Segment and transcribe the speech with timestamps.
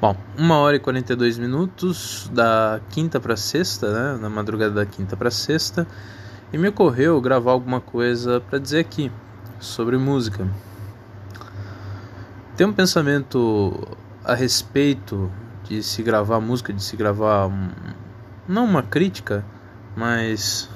[0.00, 4.18] Bom, uma hora e 42 minutos da quinta para sexta, né?
[4.20, 5.88] Na madrugada da quinta para sexta,
[6.52, 9.10] e me ocorreu gravar alguma coisa para dizer aqui
[9.58, 10.46] sobre música.
[12.56, 13.88] Tem um pensamento
[14.24, 15.32] a respeito
[15.64, 17.50] de se gravar música, de se gravar
[18.46, 19.44] não uma crítica,
[19.96, 20.70] mas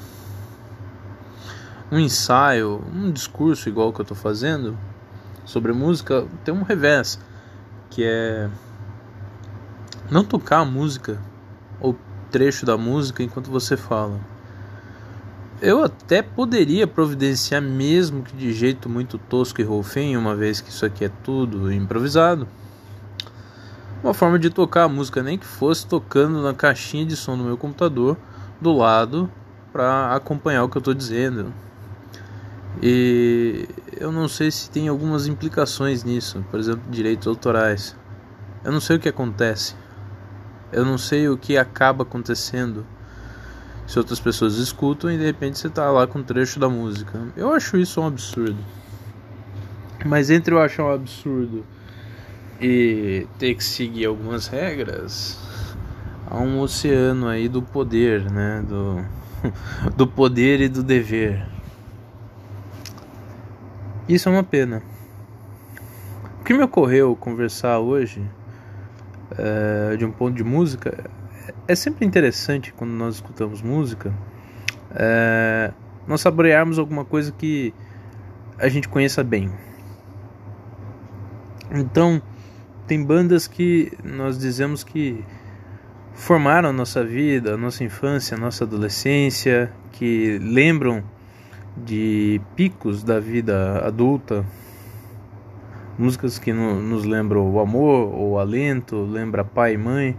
[1.92, 4.76] um ensaio, um discurso igual que eu estou fazendo
[5.44, 7.20] sobre música, tem um revés,
[7.88, 8.50] que é
[10.12, 11.18] não tocar a música
[11.80, 11.96] ou
[12.30, 14.20] trecho da música enquanto você fala.
[15.60, 20.68] Eu até poderia providenciar, mesmo que de jeito muito tosco e rolfenho, uma vez que
[20.68, 22.46] isso aqui é tudo improvisado,
[24.02, 27.44] uma forma de tocar a música, nem que fosse tocando na caixinha de som do
[27.44, 28.18] meu computador
[28.60, 29.30] do lado
[29.72, 31.54] para acompanhar o que eu estou dizendo.
[32.82, 37.96] E eu não sei se tem algumas implicações nisso, por exemplo, direitos autorais.
[38.62, 39.80] Eu não sei o que acontece.
[40.72, 42.86] Eu não sei o que acaba acontecendo
[43.86, 47.20] se outras pessoas escutam e de repente você está lá com um trecho da música.
[47.36, 48.56] Eu acho isso um absurdo.
[50.04, 51.64] Mas entre eu achar um absurdo
[52.60, 55.38] e ter que seguir algumas regras,
[56.26, 58.64] há um oceano aí do poder, né?
[58.66, 59.04] Do,
[59.94, 61.46] do poder e do dever.
[64.08, 64.82] Isso é uma pena.
[66.40, 68.26] O que me ocorreu conversar hoje
[69.38, 71.10] é, de um ponto de música
[71.66, 74.12] é sempre interessante quando nós escutamos música
[74.94, 75.72] é,
[76.06, 77.72] nós saborearmos alguma coisa que
[78.58, 79.50] a gente conheça bem.
[81.70, 82.20] Então,
[82.86, 85.24] tem bandas que nós dizemos que
[86.12, 91.02] formaram a nossa vida, a nossa infância, a nossa adolescência, que lembram
[91.76, 94.44] de picos da vida adulta,
[96.02, 100.16] músicas que no, nos lembram o amor o alento, lembra pai e mãe.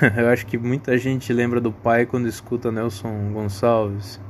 [0.14, 4.20] Eu acho que muita gente lembra do pai quando escuta Nelson Gonçalves,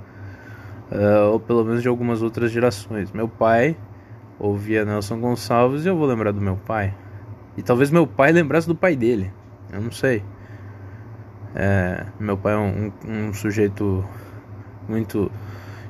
[0.93, 3.11] uh, ou pelo menos de algumas outras gerações.
[3.11, 3.77] Meu pai
[4.39, 6.95] ouvia Nelson Gonçalves e eu vou lembrar do meu pai.
[7.57, 9.33] E talvez meu pai lembrasse do pai dele,
[9.73, 10.23] eu não sei.
[11.57, 14.05] É, meu pai é um, um, um sujeito
[14.89, 15.29] muito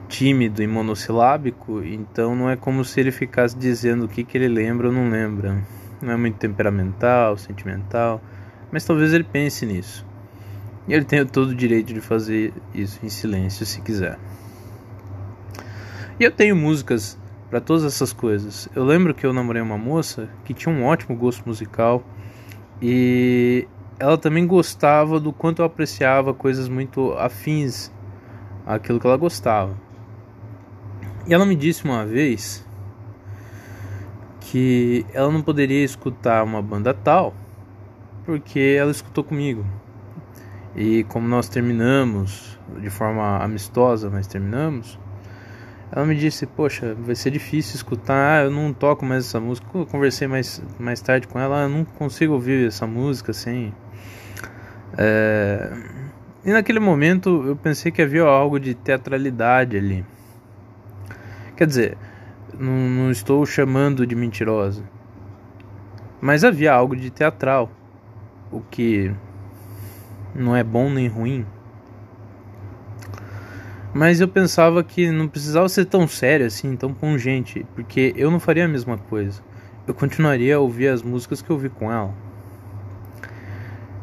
[0.09, 4.49] tímido e monossilábico, então não é como se ele ficasse dizendo o que, que ele
[4.49, 5.63] lembra ou não lembra.
[6.01, 8.21] Não é muito temperamental, sentimental,
[8.71, 10.07] mas talvez ele pense nisso.
[10.87, 14.19] E ele tem todo o direito de fazer isso em silêncio se quiser.
[16.19, 17.19] E eu tenho músicas
[17.51, 18.69] para todas essas coisas.
[18.75, 22.03] Eu lembro que eu namorei uma moça que tinha um ótimo gosto musical
[22.81, 23.67] e
[23.99, 27.91] ela também gostava do quanto eu apreciava coisas muito afins
[28.67, 29.86] àquilo que ela gostava.
[31.27, 32.65] E ela me disse uma vez
[34.41, 37.35] que ela não poderia escutar uma banda tal
[38.25, 39.65] porque ela escutou comigo.
[40.75, 44.99] E como nós terminamos de forma amistosa, mas terminamos,
[45.91, 48.45] ela me disse: Poxa, vai ser difícil escutar.
[48.45, 49.67] Eu não toco mais essa música.
[49.75, 51.63] Eu conversei mais, mais tarde com ela.
[51.63, 53.73] Eu não consigo ouvir essa música assim.
[54.99, 55.73] É...
[56.45, 60.05] E naquele momento eu pensei que havia algo de teatralidade ali.
[61.57, 61.99] Quer dizer,
[62.59, 64.83] não, não estou chamando de mentirosa.
[66.21, 67.71] Mas havia algo de teatral,
[68.51, 69.15] o que
[70.35, 71.47] não é bom nem ruim.
[73.95, 78.39] Mas eu pensava que não precisava ser tão sério assim, tão pungente, porque eu não
[78.39, 79.43] faria a mesma coisa.
[79.87, 82.13] Eu continuaria a ouvir as músicas que eu ouvi com ela.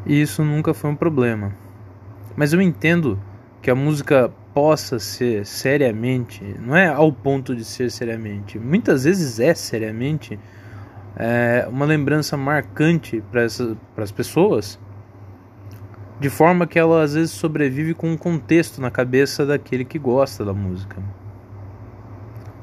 [0.05, 1.53] E isso nunca foi um problema.
[2.35, 3.19] Mas eu entendo
[3.61, 9.39] que a música possa ser seriamente, não é ao ponto de ser seriamente, muitas vezes
[9.39, 10.39] é seriamente
[11.15, 13.43] é, uma lembrança marcante para
[14.03, 14.79] as pessoas,
[16.19, 20.45] de forma que ela às vezes sobrevive com um contexto na cabeça daquele que gosta
[20.45, 21.01] da música,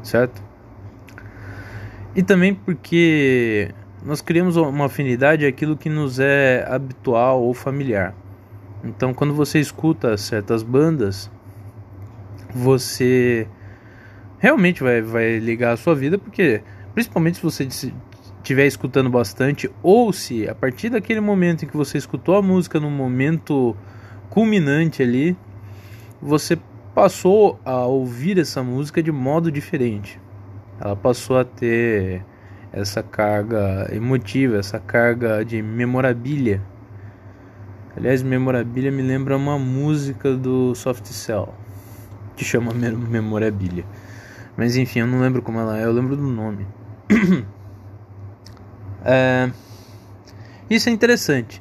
[0.03, 0.43] certo?
[2.15, 3.73] E também porque
[4.05, 8.15] nós criamos uma afinidade àquilo que nos é habitual ou familiar.
[8.83, 11.31] Então, quando você escuta certas bandas,
[12.55, 13.47] você
[14.39, 16.63] realmente vai, vai ligar a sua vida, porque
[16.95, 21.99] principalmente se você estiver escutando bastante, ou se a partir daquele momento em que você
[21.99, 23.77] escutou a música no momento
[24.29, 25.37] culminante ali,
[26.21, 26.59] você
[26.95, 30.21] passou a ouvir essa música de modo diferente.
[30.81, 32.25] Ela passou a ter
[32.73, 36.63] essa carga emotiva, essa carga de memorabilia
[37.97, 41.53] Aliás, Memorabilia me lembra uma música do Soft Cell
[42.37, 43.85] que chama Memorabilia.
[44.57, 46.67] Mas enfim, eu não lembro como ela é, eu lembro do nome.
[49.05, 49.51] é...
[50.69, 51.61] Isso é interessante.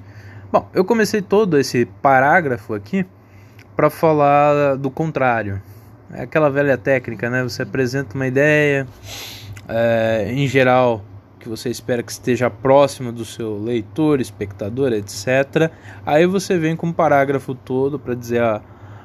[0.52, 3.06] Bom, eu comecei todo esse parágrafo aqui
[3.76, 5.62] para falar do contrário.
[6.12, 7.44] É aquela velha técnica, né?
[7.44, 8.88] Você apresenta uma ideia,
[9.68, 11.06] é, em geral,
[11.40, 15.72] que você espera que esteja próximo do seu leitor, espectador, etc.
[16.06, 18.62] Aí você vem com um parágrafo todo para dizer ah,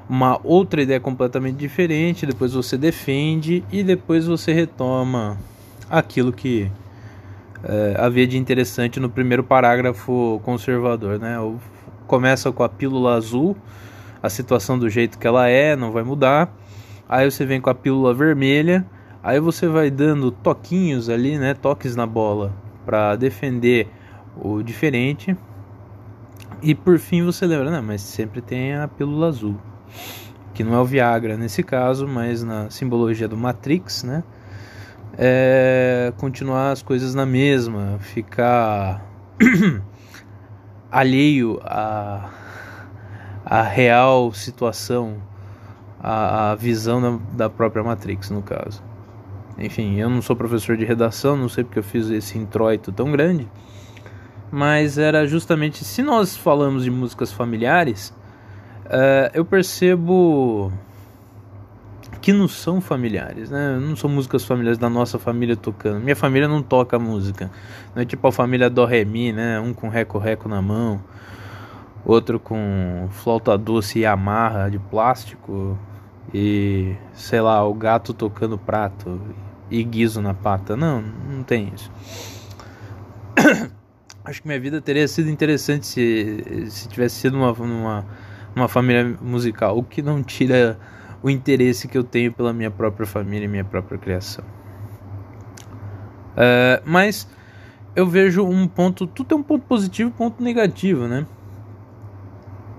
[0.08, 5.38] uma outra ideia completamente diferente, depois você defende e depois você retoma
[5.88, 6.70] aquilo que
[7.62, 11.36] é, havia de interessante no primeiro parágrafo conservador, né?
[12.06, 13.56] Começa com a pílula azul,
[14.22, 16.54] a situação do jeito que ela é, não vai mudar.
[17.08, 18.84] Aí você vem com a pílula vermelha,
[19.24, 22.52] Aí você vai dando toquinhos ali, né, toques na bola
[22.84, 23.88] para defender
[24.36, 25.34] o diferente.
[26.60, 29.56] E por fim você lembra, não, mas sempre tem a pílula azul,
[30.54, 34.22] que não é o Viagra nesse caso, mas na simbologia do Matrix, né?
[35.16, 39.04] É continuar as coisas na mesma, ficar
[40.90, 42.30] alheio à,
[43.44, 45.16] à real situação,
[46.02, 48.82] à, à visão da, da própria Matrix, no caso.
[49.58, 53.12] Enfim, eu não sou professor de redação, não sei porque eu fiz esse introito tão
[53.12, 53.48] grande,
[54.50, 58.12] mas era justamente se nós falamos de músicas familiares,
[58.86, 60.72] uh, eu percebo
[62.20, 63.78] que não são familiares, né?
[63.78, 66.00] Não são músicas familiares da nossa família tocando.
[66.00, 67.50] Minha família não toca música.
[67.94, 69.60] Não é tipo a família do Ré Mi, né?
[69.60, 71.02] Um com reco-reco na mão,
[72.04, 75.78] outro com flauta doce e amarra de plástico
[76.32, 79.20] e sei lá, o gato tocando prato
[79.70, 80.76] e guiso na pata.
[80.76, 81.90] Não, não tem isso.
[84.24, 88.06] Acho que minha vida teria sido interessante se, se tivesse sido uma, uma,
[88.54, 90.78] uma família musical, o que não tira
[91.22, 94.44] o interesse que eu tenho pela minha própria família e minha própria criação.
[96.34, 97.28] Uh, mas
[97.96, 101.26] eu vejo um ponto, tudo tem um ponto positivo e um ponto negativo, né?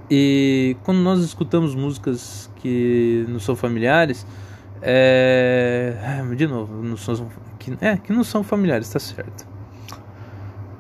[0.10, 4.25] E quando nós escutamos músicas que não são familiares,
[4.81, 5.95] é...
[6.36, 7.28] De novo, não são...
[7.57, 9.48] Que, é, que não são familiares, tá certo.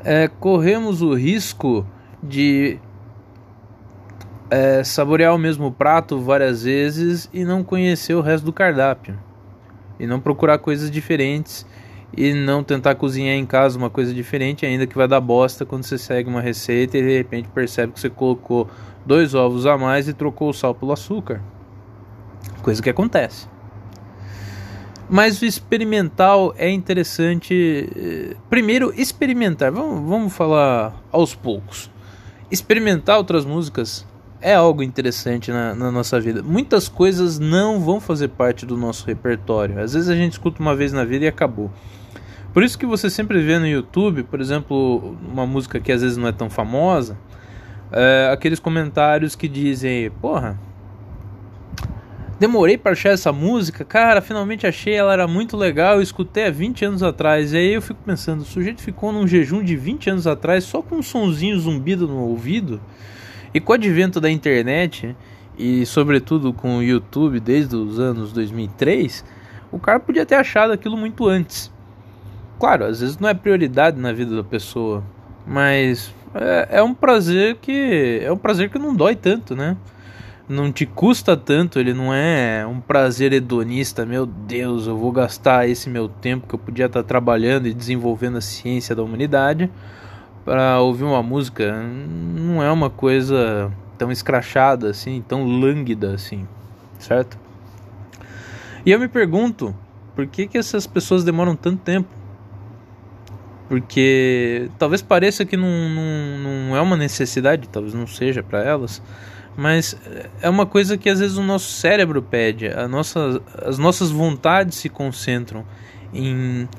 [0.03, 1.83] É, corremos o risco
[2.21, 2.79] de
[4.55, 9.19] é, saborear o mesmo prato várias vezes e não conhecer o resto do cardápio.
[9.99, 11.65] E não procurar coisas diferentes
[12.15, 15.83] e não tentar cozinhar em casa uma coisa diferente, ainda que vai dar bosta quando
[15.83, 18.69] você segue uma receita e de repente percebe que você colocou
[19.05, 21.41] dois ovos a mais e trocou o sal pelo açúcar.
[22.61, 23.49] Coisa que acontece.
[25.09, 27.89] Mas o experimental é interessante.
[27.95, 29.69] Eh, primeiro, experimentar.
[29.69, 31.91] Vamos, vamos falar aos poucos.
[32.49, 34.05] Experimentar outras músicas
[34.45, 36.43] é algo interessante na, na, nossa vida.
[36.43, 39.79] Muitas coisas não vão fazer parte do nosso repertório.
[39.79, 41.71] Às vezes a gente escuta uma vez na vida e acabou.
[42.53, 46.15] Por isso que você sempre vê no YouTube, por exemplo, uma música que às vezes
[46.15, 47.17] não é tão famosa,
[47.91, 50.59] é, aqueles comentários que dizem: Porra,
[52.37, 56.51] Demorei para achar essa música, cara, finalmente achei, ela era muito legal, eu escutei há
[56.51, 57.53] 20 anos atrás.
[57.53, 60.81] E aí eu fico pensando, o sujeito ficou num jejum de 20 anos atrás só
[60.81, 62.79] com um sonzinho zumbido no ouvido.
[63.55, 65.15] E com o advento da internet
[65.57, 69.23] e sobretudo com o YouTube desde os anos 2003,
[69.71, 71.71] o cara podia ter achado aquilo muito antes.
[72.59, 75.01] Claro, às vezes não é prioridade na vida da pessoa,
[75.47, 79.77] mas é, é um prazer que é um prazer que não dói tanto, né?
[80.49, 85.67] não te custa tanto, ele não é um prazer hedonista, meu Deus, eu vou gastar
[85.67, 89.71] esse meu tempo que eu podia estar trabalhando e desenvolvendo a ciência da humanidade
[90.45, 96.47] para ouvir uma música, não é uma coisa tão escrachada assim, tão lânguida assim,
[96.99, 97.37] certo?
[98.85, 99.75] E eu me pergunto,
[100.15, 102.07] por que que essas pessoas demoram tanto tempo?
[103.67, 109.01] Porque talvez pareça que não, não, não é uma necessidade, talvez não seja para elas,
[109.57, 109.97] mas
[110.39, 114.77] é uma coisa que às vezes o nosso cérebro pede, a nossa, as nossas vontades
[114.77, 115.65] se concentram
[116.13, 116.69] em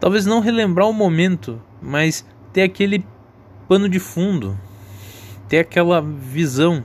[0.00, 2.24] talvez não relembrar o momento, mas
[2.56, 3.04] ter aquele
[3.68, 4.58] pano de fundo,
[5.46, 6.82] ter aquela visão.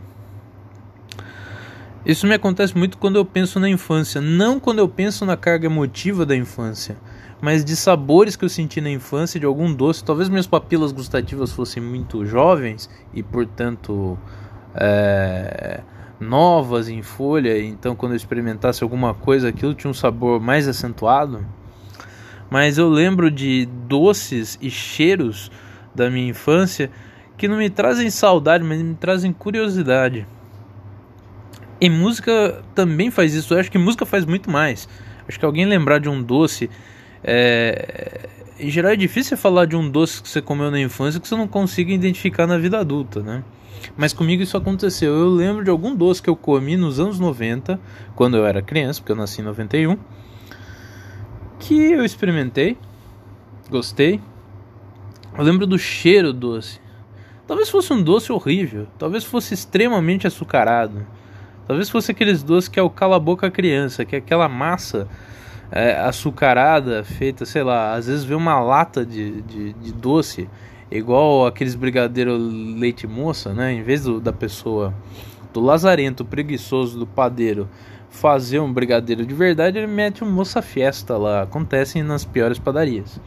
[2.06, 5.68] Isso me acontece muito quando eu penso na infância, não quando eu penso na carga
[5.68, 6.98] emotiva da infância,
[7.40, 10.04] mas de sabores que eu senti na infância, de algum doce.
[10.04, 14.20] Talvez minhas papilas gustativas fossem muito jovens e, portanto,
[14.76, 15.80] é,
[16.20, 21.46] novas em folha, então quando eu experimentasse alguma coisa, aquilo tinha um sabor mais acentuado.
[22.52, 25.50] Mas eu lembro de doces e cheiros
[25.96, 26.92] da minha infância
[27.38, 30.28] que não me trazem saudade, mas me trazem curiosidade.
[31.80, 33.54] E música também faz isso.
[33.56, 34.88] Eu acho que música faz muito mais.
[35.28, 36.70] Acho que alguém lembrar de um doce
[37.24, 38.30] é,
[38.60, 41.36] em geral é difícil falar de um doce que você comeu na infância que você
[41.36, 43.44] não consiga identificar na vida adulta, né?
[43.98, 45.14] Mas comigo isso aconteceu.
[45.14, 47.80] Eu lembro de algum doce que eu comi nos anos 90,
[48.16, 49.98] quando eu era criança, porque eu nasci em 91,
[51.62, 52.76] que eu experimentei,
[53.70, 54.20] gostei.
[55.38, 56.82] Eu lembro do cheiro doce.
[57.48, 61.06] Talvez fosse um doce horrível, talvez fosse extremamente açucarado.
[61.68, 65.08] Talvez fosse aqueles doces que é o cala-boca criança, que é aquela massa
[65.72, 70.50] é, açucarada, feita, sei lá, às vezes vê uma lata de, de, de doce,
[70.90, 73.72] igual aqueles brigadeiro leite moça, né?
[73.72, 74.94] Em vez do, da pessoa,
[75.54, 77.70] do lazarento preguiçoso do padeiro,
[78.12, 81.42] fazer um brigadeiro de verdade, ele mete um moça fiesta lá.
[81.42, 83.20] Acontecem nas piores padarias.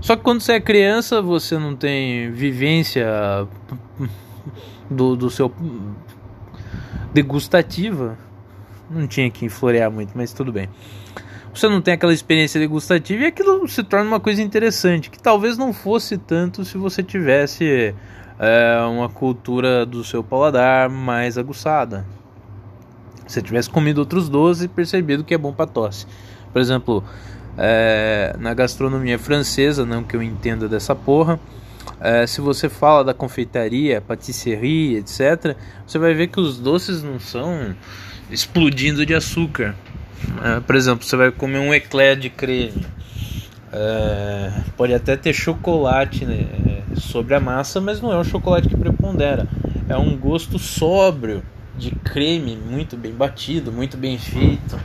[0.00, 3.06] Só que quando você é criança, você não tem vivência
[4.90, 5.50] do, do seu
[7.14, 8.18] degustativa.
[8.90, 10.68] Não tinha que florear muito, mas tudo bem
[11.52, 15.58] você não tem aquela experiência degustativa e aquilo se torna uma coisa interessante, que talvez
[15.58, 17.94] não fosse tanto se você tivesse
[18.38, 22.06] é, uma cultura do seu paladar mais aguçada.
[23.30, 26.04] Se você tivesse comido outros doces e percebido que é bom para tosse.
[26.52, 27.04] Por exemplo,
[27.56, 31.38] é, na gastronomia francesa, não que eu entenda dessa porra,
[32.00, 35.54] é, se você fala da confeitaria, patisserie, etc.,
[35.86, 37.72] você vai ver que os doces não são
[38.32, 39.76] explodindo de açúcar.
[40.42, 42.84] É, por exemplo, você vai comer um eclair de creme.
[43.72, 48.76] É, pode até ter chocolate né, sobre a massa, mas não é o chocolate que
[48.76, 49.46] prepondera.
[49.88, 51.44] É um gosto sóbrio
[51.80, 54.78] de creme, muito bem batido, muito bem feito.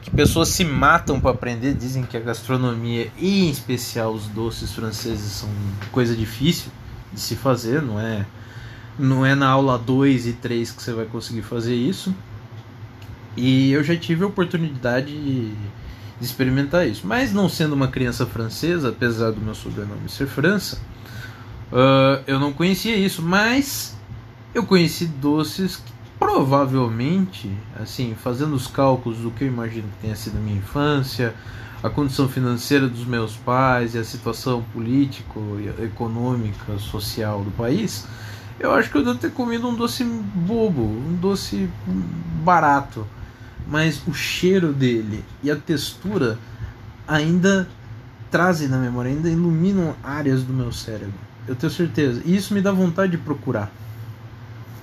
[0.00, 1.74] Que pessoas se matam para aprender.
[1.74, 5.50] Dizem que a gastronomia e em especial os doces franceses são
[5.92, 6.72] coisa difícil
[7.12, 7.82] de se fazer.
[7.82, 8.26] Não é,
[8.98, 12.14] não é na aula 2 e 3 que você vai conseguir fazer isso.
[13.36, 15.54] E eu já tive a oportunidade de
[16.20, 17.06] experimentar isso.
[17.06, 20.80] Mas não sendo uma criança francesa, apesar do meu sobrenome ser França,
[21.70, 23.22] uh, eu não conhecia isso.
[23.22, 23.96] Mas
[24.54, 25.82] eu conheci doces
[26.24, 27.50] provavelmente,
[27.80, 31.34] assim, fazendo os cálculos do que eu imagino que tenha sido a minha infância,
[31.82, 35.40] a condição financeira dos meus pais e a situação político,
[35.82, 38.06] econômica, social do país,
[38.60, 41.68] eu acho que eu devo ter comido um doce bobo, um doce
[42.44, 43.06] barato
[43.66, 46.38] mas o cheiro dele e a textura
[47.06, 47.68] ainda
[48.30, 51.14] trazem na memória, ainda iluminam áreas do meu cérebro.
[51.46, 52.22] Eu tenho certeza.
[52.24, 53.70] E isso me dá vontade de procurar.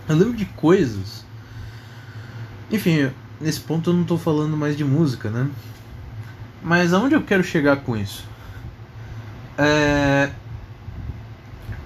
[0.08, 1.26] Eu lembro de coisas.
[2.72, 3.12] Enfim,
[3.42, 5.50] nesse ponto eu não estou falando mais de música, né?
[6.62, 8.26] Mas aonde eu quero chegar com isso?
[9.58, 10.30] É...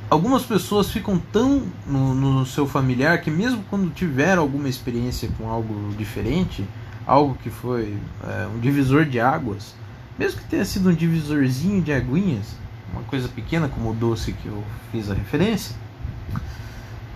[0.10, 5.50] Algumas pessoas ficam tão no, no seu familiar que, mesmo quando tiveram alguma experiência com
[5.50, 6.64] algo diferente,
[7.08, 9.74] algo que foi é, um divisor de águas,
[10.18, 12.56] mesmo que tenha sido um divisorzinho de aguinhas,
[12.92, 15.76] uma coisa pequena como o doce que eu fiz a referência,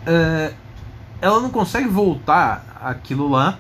[0.08, 0.54] é,
[1.22, 3.58] ela não consegue voltar aquilo lá.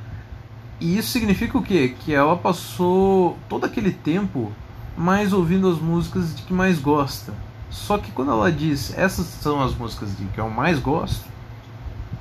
[0.80, 1.96] E isso significa o quê?
[2.00, 4.52] Que ela passou todo aquele tempo
[4.98, 7.34] mais ouvindo as músicas de que mais gosta.
[7.70, 11.26] Só que quando ela diz essas são as músicas de que eu mais gosto,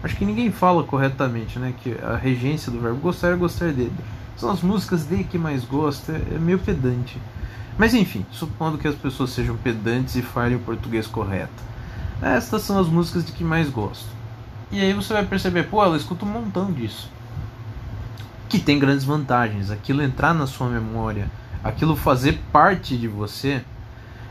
[0.03, 1.75] Acho que ninguém fala corretamente, né?
[1.83, 3.93] Que a regência do verbo gostar é gostar dele.
[4.37, 7.21] São as músicas de que mais gosta, é meio pedante.
[7.79, 11.51] Mas enfim, supondo que as pessoas sejam pedantes e falem o português correto.
[12.23, 14.09] Estas são as músicas de que mais gosto.
[14.77, 17.11] E aí você vai perceber, pô, ela escuta um montão disso.
[18.47, 19.71] Que tem grandes vantagens.
[19.71, 21.31] Aquilo entrar na sua memória,
[21.65, 23.63] aquilo fazer parte de você.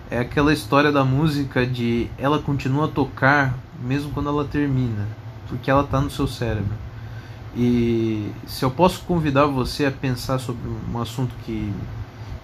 [0.07, 5.07] É aquela história da música de ela continua a tocar mesmo quando ela termina
[5.47, 6.73] porque ela está no seu cérebro.
[7.55, 11.73] E se eu posso convidar você a pensar sobre um assunto que,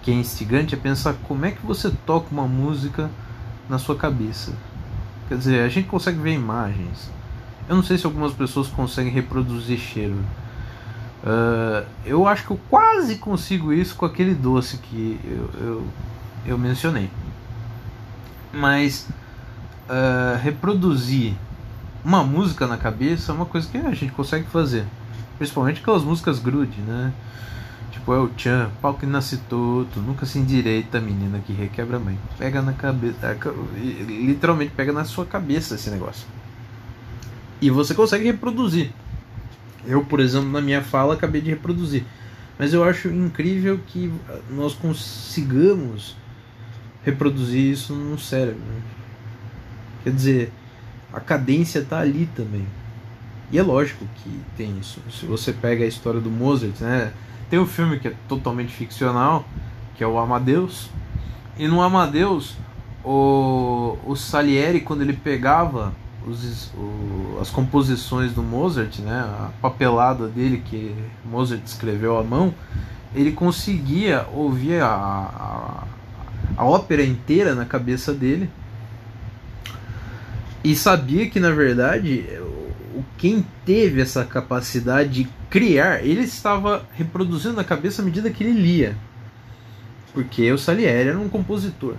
[0.02, 3.08] que é instigante, é pensar como é que você toca uma música
[3.68, 4.52] na sua cabeça.
[5.28, 7.10] Quer dizer, a gente consegue ver imagens.
[7.68, 10.16] Eu não sei se algumas pessoas conseguem reproduzir cheiro.
[11.22, 15.86] Uh, eu acho que eu quase consigo isso com aquele doce que eu, eu,
[16.46, 17.08] eu mencionei.
[18.52, 19.08] Mas
[19.88, 21.34] uh, reproduzir
[22.04, 24.84] uma música na cabeça é uma coisa que a gente consegue fazer.
[25.38, 27.12] Principalmente aquelas músicas grude, né?
[27.92, 28.30] Tipo, é o
[28.80, 32.18] pau que nasce todo, nunca se endireita, menina que requebra mãe.
[32.36, 33.36] Pega na cabeça,
[33.76, 36.26] literalmente pega na sua cabeça esse negócio.
[37.62, 38.90] E você consegue reproduzir.
[39.86, 42.04] Eu, por exemplo, na minha fala acabei de reproduzir.
[42.58, 44.12] Mas eu acho incrível que
[44.50, 46.16] nós consigamos
[47.04, 48.60] reproduzir isso no cérebro.
[50.02, 50.52] Quer dizer,
[51.12, 52.66] a cadência está ali também.
[53.52, 55.00] E é lógico que tem isso.
[55.08, 57.12] Se você pega a história do Mozart, né?
[57.48, 59.46] Tem um filme que é totalmente ficcional,
[59.94, 60.90] que é o Amadeus.
[61.56, 62.56] E no Amadeus,
[63.04, 65.94] o, o Salieri, quando ele pegava
[66.26, 72.54] os, o, as composições do Mozart, né, a papelada dele que Mozart escreveu à mão,
[73.14, 75.84] ele conseguia ouvir a, a,
[76.56, 78.48] a ópera inteira na cabeça dele
[80.64, 82.24] e sabia que na verdade
[83.18, 88.60] quem teve essa capacidade de criar, ele estava reproduzindo na cabeça à medida que ele
[88.60, 88.96] lia.
[90.12, 91.94] Porque o Salieri era um compositor.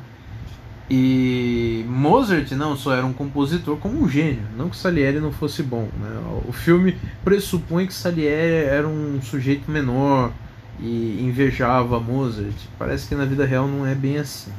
[0.89, 5.63] E Mozart não só era um compositor como um gênio, não que Salieri não fosse
[5.63, 5.87] bom.
[5.99, 6.41] Né?
[6.47, 10.31] O filme pressupõe que Salieri era um sujeito menor
[10.79, 12.55] e invejava Mozart.
[12.77, 14.51] Parece que na vida real não é bem assim.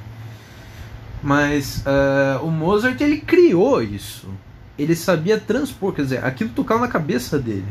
[1.22, 4.28] Mas uh, o Mozart ele criou isso.
[4.78, 7.68] Ele sabia transpor, quer dizer, aquilo tocava na cabeça dele.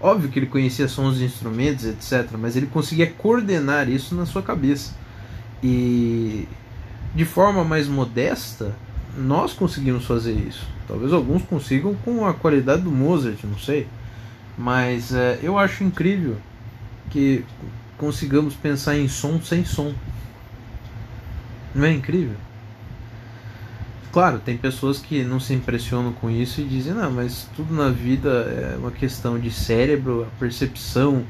[0.00, 2.30] Óbvio que ele conhecia sons de instrumentos, etc.
[2.38, 4.94] Mas ele conseguia coordenar isso na sua cabeça.
[5.62, 6.48] E
[7.14, 8.74] de forma mais modesta,
[9.16, 10.66] nós conseguimos fazer isso.
[10.88, 13.86] Talvez alguns consigam com a qualidade do Mozart, não sei.
[14.56, 16.36] Mas é, eu acho incrível
[17.10, 17.44] que
[17.98, 19.94] consigamos pensar em som sem som.
[21.74, 22.36] Não é incrível?
[24.12, 27.88] Claro, tem pessoas que não se impressionam com isso e dizem, não, mas tudo na
[27.88, 31.24] vida é uma questão de cérebro, a percepção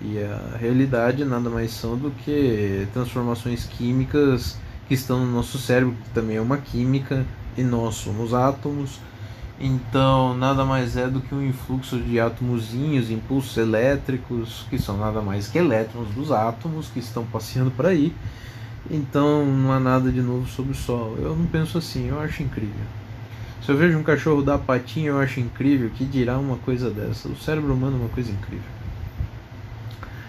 [0.00, 4.56] e a realidade nada mais são do que transformações químicas
[4.88, 7.24] que estão no nosso cérebro, que também é uma química,
[7.56, 8.98] e nós somos átomos.
[9.60, 15.20] Então, nada mais é do que um influxo de átomozinhos, impulsos elétricos, que são nada
[15.20, 18.14] mais que elétrons dos átomos que estão passeando por aí.
[18.90, 21.16] Então, não há nada de novo sobre o Sol.
[21.18, 22.86] Eu não penso assim, eu acho incrível.
[23.60, 25.90] Se eu vejo um cachorro dar patinha, eu acho incrível.
[25.90, 27.28] Que dirá uma coisa dessa?
[27.28, 28.64] O cérebro humano é uma coisa incrível.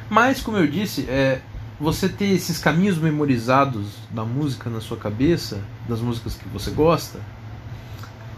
[0.10, 1.40] Mas, como eu disse, é,
[1.80, 7.20] você ter esses caminhos memorizados da música na sua cabeça, das músicas que você gosta,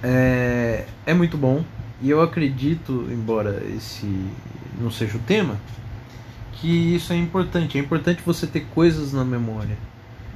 [0.03, 1.63] é, é muito bom.
[2.01, 4.07] E eu acredito, embora esse
[4.80, 5.58] não seja o tema,
[6.54, 7.77] que isso é importante.
[7.77, 9.77] É importante você ter coisas na memória.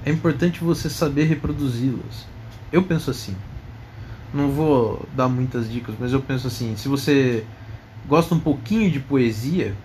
[0.04, 2.28] É importante você saber reproduzi-las.
[2.72, 3.36] Eu penso assim.
[4.34, 7.46] Não vou dar muitas dicas, mas eu penso assim: se você
[8.08, 9.76] gosta um pouquinho de poesia,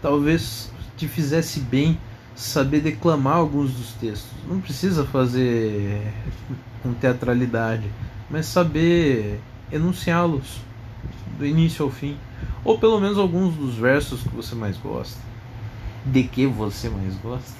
[0.00, 1.98] talvez te fizesse bem
[2.36, 4.30] saber declamar alguns dos textos.
[4.46, 6.12] Não precisa fazer
[6.82, 7.90] com teatralidade,
[8.30, 9.40] mas saber
[9.72, 10.60] enunciá-los
[11.38, 12.16] do início ao fim,
[12.62, 15.18] ou pelo menos alguns dos versos que você mais gosta.
[16.04, 17.54] De que você mais gosta?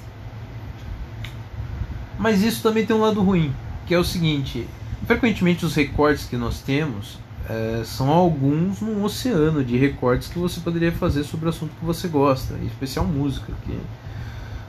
[2.17, 3.53] Mas isso também tem um lado ruim,
[3.85, 4.67] que é o seguinte:
[5.05, 10.59] frequentemente os recortes que nós temos é, são alguns num oceano de recortes que você
[10.59, 13.77] poderia fazer sobre o assunto que você gosta, em especial música, que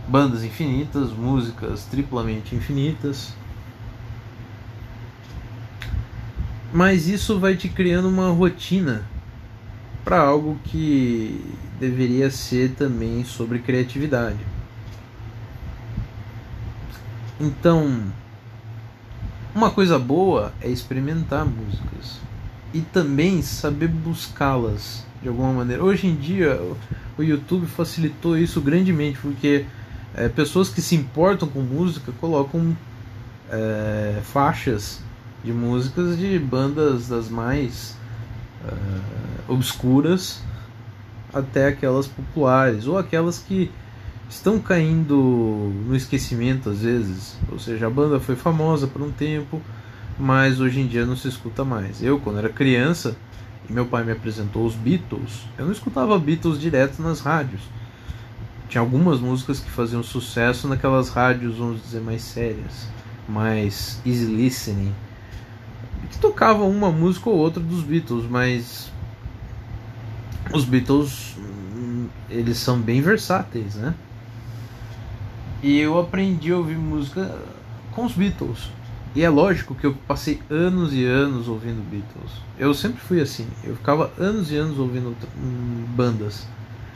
[0.08, 3.34] bandas infinitas, músicas triplamente infinitas.
[6.72, 9.04] Mas isso vai te criando uma rotina
[10.04, 11.44] para algo que
[11.78, 14.38] deveria ser também sobre criatividade.
[17.40, 18.02] Então,
[19.54, 22.18] uma coisa boa é experimentar músicas
[22.72, 25.82] e também saber buscá-las de alguma maneira.
[25.82, 26.60] Hoje em dia,
[27.16, 29.64] o YouTube facilitou isso grandemente, porque
[30.18, 32.76] é, pessoas que se importam com música colocam
[33.50, 35.00] é, faixas
[35.44, 37.96] de músicas de bandas das mais
[38.66, 38.72] é,
[39.46, 40.42] obscuras
[41.32, 43.70] até aquelas populares ou aquelas que
[44.28, 47.36] estão caindo no esquecimento às vezes.
[47.52, 49.62] Ou seja, a banda foi famosa por um tempo,
[50.18, 52.02] mas hoje em dia não se escuta mais.
[52.02, 53.16] Eu, quando era criança
[53.70, 57.62] e meu pai me apresentou os Beatles, eu não escutava Beatles direto nas rádios.
[58.68, 62.86] Tinha algumas músicas que faziam sucesso naquelas rádios, vamos dizer, mais sérias,
[63.28, 64.94] mais easy listening,
[66.10, 68.90] que tocavam uma música ou outra dos Beatles, mas
[70.52, 73.94] os Beatles hum, eles são bem versáteis, né?
[75.62, 77.34] E eu aprendi a ouvir música
[77.92, 78.70] com os Beatles.
[79.14, 82.30] E é lógico que eu passei anos e anos ouvindo Beatles.
[82.58, 83.48] Eu sempre fui assim.
[83.64, 86.46] Eu ficava anos e anos ouvindo hum, bandas.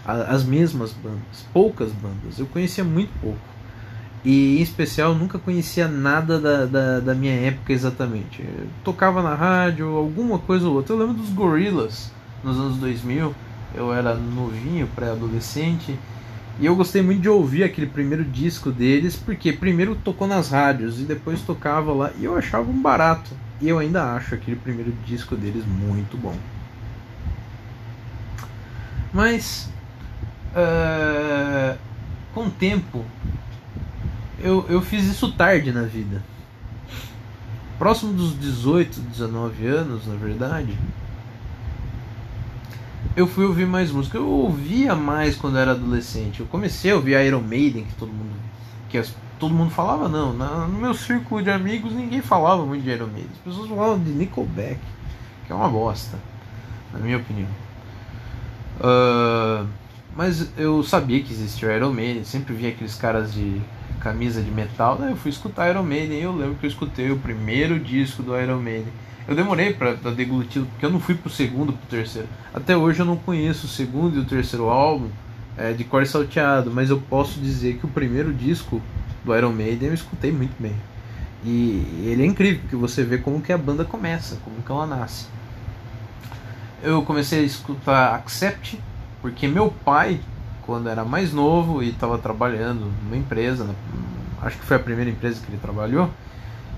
[0.04, 1.46] As mesmas bandas.
[1.52, 2.38] Poucas bandas.
[2.38, 3.38] Eu conhecia muito pouco.
[4.24, 8.42] E em especial nunca conhecia nada da, da, da minha época exatamente.
[8.42, 10.94] Eu tocava na rádio, alguma coisa ou outra.
[10.94, 12.12] Eu lembro dos Gorillaz
[12.42, 13.34] nos anos 2000.
[13.74, 15.98] Eu era novinho, pré-adolescente.
[16.60, 21.00] E eu gostei muito de ouvir aquele primeiro disco deles, porque primeiro tocou nas rádios
[21.00, 23.30] e depois tocava lá, e eu achava um barato.
[23.60, 26.36] E eu ainda acho aquele primeiro disco deles muito bom.
[29.12, 29.70] Mas,
[30.54, 31.78] uh,
[32.34, 33.04] com o tempo,
[34.38, 36.22] eu, eu fiz isso tarde na vida.
[37.78, 40.76] próximo dos 18, 19 anos, na verdade,
[43.16, 44.16] eu fui ouvir mais música.
[44.16, 46.40] Eu ouvia mais quando era adolescente.
[46.40, 48.32] Eu comecei a ouvir Iron Maiden, que todo mundo
[48.92, 50.34] que as, todo mundo falava não.
[50.34, 53.30] Na, no meu círculo de amigos ninguém falava muito de Iron Maiden.
[53.32, 54.78] As pessoas falavam de Nickelback,
[55.46, 56.18] que é uma bosta,
[56.92, 57.48] na minha opinião.
[58.78, 59.66] Uh,
[60.16, 63.61] mas eu sabia que existia Iron Maiden, sempre via aqueles caras de
[64.01, 65.12] camisa de metal, né?
[65.12, 68.38] Eu fui escutar Iron Maiden e eu lembro que eu escutei o primeiro disco do
[68.38, 68.92] Iron Maiden.
[69.27, 72.29] Eu demorei para deglutir, porque eu não fui pro segundo, pro terceiro.
[72.53, 75.09] Até hoje eu não conheço o segundo e o terceiro álbum
[75.57, 78.83] é, de cor salteado, mas eu posso dizer que o primeiro disco
[79.25, 80.75] do Iron Maiden eu escutei muito bem.
[81.44, 84.87] E ele é incrível, porque você vê como que a banda começa, como que ela
[84.87, 85.27] nasce.
[86.83, 88.79] Eu comecei a escutar Accept,
[89.22, 90.20] porque meu pai,
[90.66, 93.74] quando era mais novo e estava trabalhando numa empresa,
[94.42, 96.11] acho que foi a primeira empresa que ele trabalhou,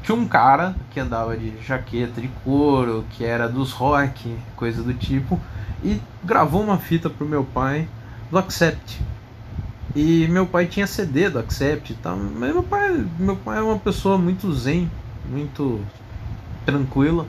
[0.03, 4.93] tinha um cara que andava de jaqueta de couro, que era dos rock, coisa do
[4.93, 5.41] tipo,
[5.83, 7.89] e gravou uma fita pro meu pai
[8.31, 9.01] do Accept.
[9.97, 13.79] E meu pai tinha CD do Accept tal, mas meu pai, meu pai é uma
[13.79, 14.91] pessoa muito zen,
[15.31, 15.81] muito
[16.67, 17.27] tranquila.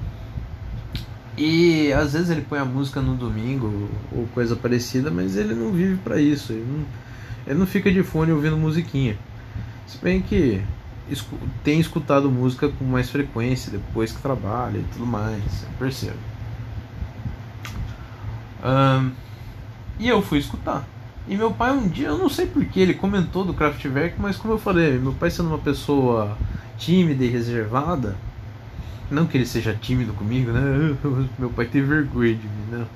[1.37, 5.71] E às vezes ele põe a música no domingo ou coisa parecida, mas ele não
[5.71, 6.53] vive para isso.
[6.53, 6.85] Ele não,
[7.45, 9.17] ele não fica de fone ouvindo musiquinha.
[9.85, 10.61] Se bem que
[11.09, 16.17] escu tem escutado música com mais frequência depois que trabalha e tudo mais, eu percebo.
[18.63, 19.11] Um,
[19.99, 20.87] e eu fui escutar.
[21.27, 24.53] E meu pai um dia, eu não sei porquê, ele comentou do Kraftwerk, mas como
[24.53, 26.37] eu falei, meu pai sendo uma pessoa
[26.77, 28.15] tímida e reservada,
[29.09, 30.95] não que ele seja tímido comigo, né?
[31.37, 32.87] Meu pai tem vergonha de mim, não.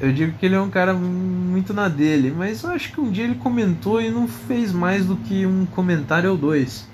[0.00, 3.10] Eu digo que ele é um cara muito na dele, mas eu acho que um
[3.10, 6.88] dia ele comentou e não fez mais do que um comentário ou dois.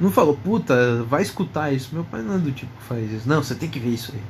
[0.00, 1.90] Não falou, puta, vai escutar isso.
[1.92, 3.28] Meu pai não é do tipo que faz isso.
[3.28, 4.22] Não, você tem que ver isso aí.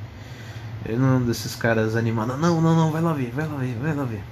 [0.85, 2.39] Ele não é um desses caras animados.
[2.39, 4.23] Não, não, não, vai lá ver, vai lá ver, vai lá ver.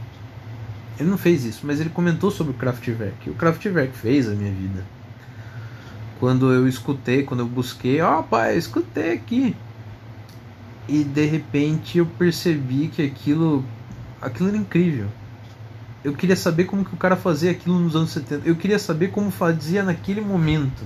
[0.97, 3.29] Ele não fez isso, mas ele comentou sobre o Kraftwerk.
[3.29, 4.94] O Kraftwerk fez a minha vida
[6.19, 9.55] quando eu escutei, quando eu busquei, ó pai, escutei aqui.
[10.87, 13.63] E de repente eu percebi que aquilo
[14.21, 15.07] aquilo era incrível.
[16.03, 18.47] Eu queria saber como que o cara fazia aquilo nos anos 70.
[18.47, 20.83] Eu queria saber como fazia naquele momento.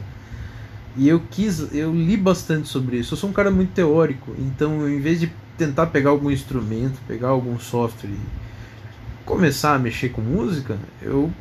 [0.95, 3.13] E eu quis, eu li bastante sobre isso.
[3.13, 7.29] Eu sou um cara muito teórico, então em vez de tentar pegar algum instrumento, pegar
[7.29, 8.19] algum software e
[9.25, 11.31] começar a mexer com música, eu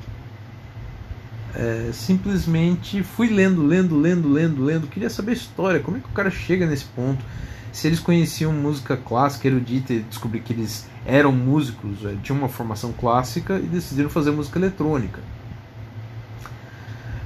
[1.55, 4.87] é, simplesmente fui lendo, lendo, lendo, lendo, lendo.
[4.87, 7.25] Queria saber a história, como é que o cara chega nesse ponto.
[7.73, 12.49] Se eles conheciam música clássica, erudita, e descobri que eles eram músicos, é, tinham uma
[12.49, 15.21] formação clássica e decidiram fazer música eletrônica.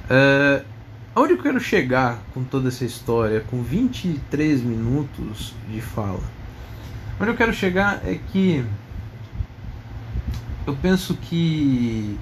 [0.09, 0.63] É,
[1.15, 6.23] aonde eu quero chegar com toda essa história, com 23 minutos de fala?
[7.19, 8.63] Onde eu quero chegar é que
[10.65, 12.17] eu penso que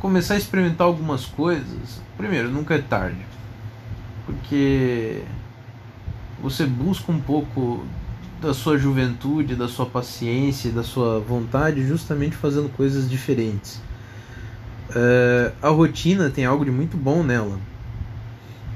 [0.00, 3.24] começar a experimentar algumas coisas, primeiro, nunca é tarde.
[4.24, 5.22] Porque
[6.42, 7.84] você busca um pouco
[8.40, 13.80] da sua juventude, da sua paciência, da sua vontade, justamente fazendo coisas diferentes.
[14.90, 17.58] Uh, a rotina tem algo de muito bom nela,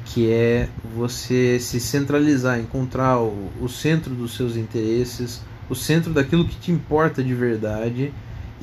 [0.05, 6.45] que é você se centralizar, encontrar o, o centro dos seus interesses, o centro daquilo
[6.47, 8.13] que te importa de verdade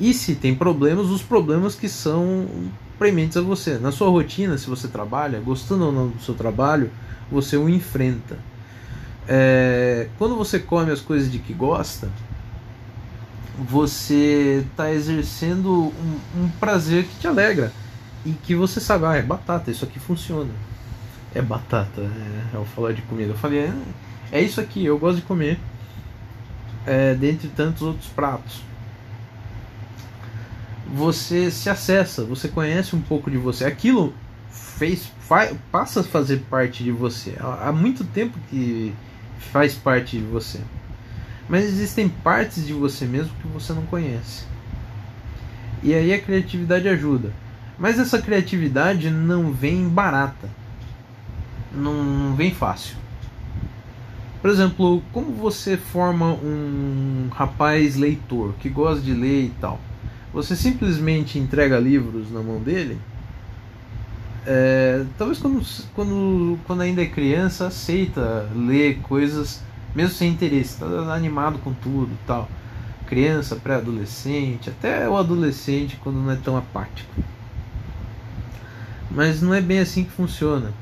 [0.00, 2.46] e se tem problemas, os problemas que são
[2.98, 3.78] prementes a você.
[3.78, 6.90] Na sua rotina, se você trabalha, gostando ou não do seu trabalho,
[7.30, 8.38] você o enfrenta.
[9.28, 12.08] É, quando você come as coisas de que gosta,
[13.58, 17.70] você está exercendo um, um, prazer que te alegra
[18.24, 20.50] e que você sabe, ah, é batata, isso aqui funciona.
[21.34, 23.32] É batata, é, ao falar de comida.
[23.32, 23.72] Eu falei, é,
[24.32, 25.58] é isso aqui, eu gosto de comer,
[26.86, 28.69] é, dentre tantos outros pratos
[30.92, 33.64] você se acessa, você conhece um pouco de você.
[33.64, 34.12] Aquilo
[34.50, 37.36] fez, faz, passa a fazer parte de você.
[37.38, 38.92] Há muito tempo que
[39.52, 40.60] faz parte de você.
[41.48, 44.44] Mas existem partes de você mesmo que você não conhece.
[45.82, 47.32] E aí a criatividade ajuda.
[47.78, 50.48] Mas essa criatividade não vem barata.
[51.72, 52.96] Não, não vem fácil.
[54.42, 59.78] Por exemplo, como você forma um rapaz leitor que gosta de ler e tal?
[60.32, 62.98] Você simplesmente entrega livros na mão dele,
[64.46, 65.62] é, talvez quando,
[65.94, 69.62] quando, quando ainda é criança aceita ler coisas
[69.94, 72.48] mesmo sem interesse, está animado com tudo tal.
[73.06, 77.12] Criança, pré-adolescente, até o adolescente quando não é tão apático.
[79.10, 80.72] Mas não é bem assim que funciona.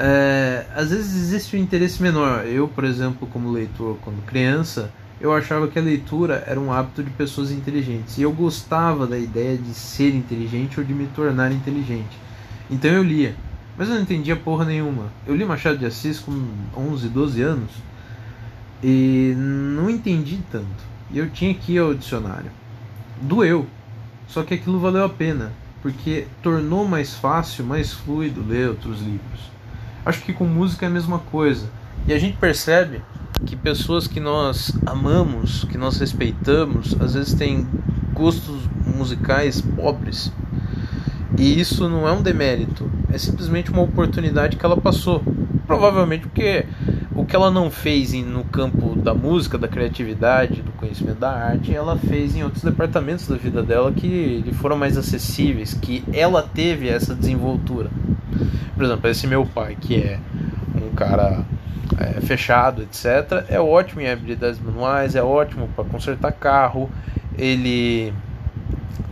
[0.00, 2.46] é, às vezes existe um interesse menor.
[2.46, 7.02] Eu, por exemplo, como leitor, quando criança, eu achava que a leitura era um hábito
[7.02, 8.16] de pessoas inteligentes.
[8.16, 12.16] E eu gostava da ideia de ser inteligente ou de me tornar inteligente.
[12.70, 13.34] Então eu lia.
[13.76, 15.12] Mas eu não entendia porra nenhuma.
[15.26, 16.32] Eu li Machado de Assis com
[16.76, 17.70] 11, 12 anos
[18.82, 20.90] e não entendi tanto.
[21.10, 22.50] E eu tinha que ir ao dicionário.
[23.20, 23.66] Doeu.
[24.26, 25.52] Só que aquilo valeu a pena,
[25.82, 29.50] porque tornou mais fácil, mais fluido ler outros livros.
[30.06, 31.68] Acho que com música é a mesma coisa.
[32.06, 33.02] E a gente percebe
[33.46, 37.66] que pessoas que nós amamos, que nós respeitamos, às vezes têm
[38.12, 40.32] gostos musicais pobres.
[41.38, 45.22] E isso não é um demérito, é simplesmente uma oportunidade que ela passou.
[45.66, 46.66] Provavelmente porque
[47.14, 51.74] o que ela não fez no campo da música, da criatividade, do conhecimento da arte,
[51.74, 56.42] ela fez em outros departamentos da vida dela que lhe foram mais acessíveis, que ela
[56.42, 57.90] teve essa desenvoltura.
[58.74, 60.18] Por exemplo, esse meu pai, que é
[60.74, 61.44] um cara
[62.00, 66.90] é, fechado, etc., é ótimo em habilidades manuais, é ótimo para consertar carro,
[67.36, 68.12] ele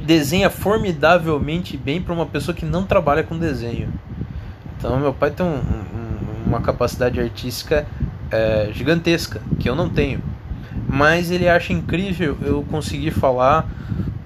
[0.05, 3.92] desenha formidavelmente bem para uma pessoa que não trabalha com desenho.
[4.77, 7.87] Então, meu pai tem um, um, uma capacidade artística
[8.31, 10.22] é, gigantesca que eu não tenho.
[10.88, 13.68] Mas ele acha incrível eu conseguir falar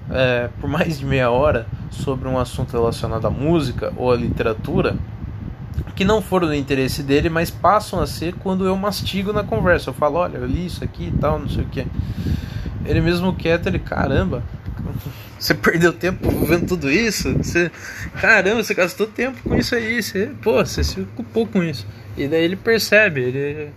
[0.09, 4.95] é, por mais de meia hora sobre um assunto relacionado à música ou à literatura
[5.95, 9.89] que não foram do interesse dele, mas passam a ser quando eu mastigo na conversa.
[9.89, 11.85] Eu falo, olha, eu li isso aqui e tal, não sei o que.
[12.85, 14.43] Ele mesmo quieto, ele, caramba,
[15.37, 17.33] você perdeu tempo vendo tudo isso?
[17.37, 17.71] Você,
[18.19, 21.85] caramba, você gastou tempo com isso aí, você, pô, você se ocupou com isso.
[22.17, 23.71] E daí ele percebe, ele,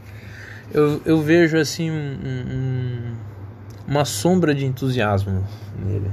[0.72, 3.14] eu, eu vejo assim um, um,
[3.86, 5.46] uma sombra de entusiasmo
[5.78, 6.10] nele.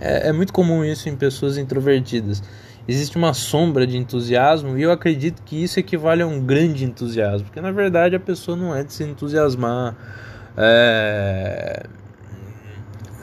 [0.00, 2.42] É, é muito comum isso em pessoas introvertidas
[2.86, 7.46] existe uma sombra de entusiasmo e eu acredito que isso equivale a um grande entusiasmo,
[7.46, 9.96] porque na verdade a pessoa não é de se entusiasmar
[10.56, 11.86] é,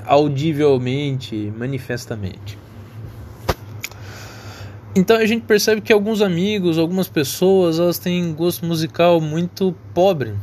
[0.06, 2.58] audivelmente, manifestamente.
[4.96, 10.36] Então a gente percebe que alguns amigos, algumas pessoas, elas têm gosto musical muito pobre.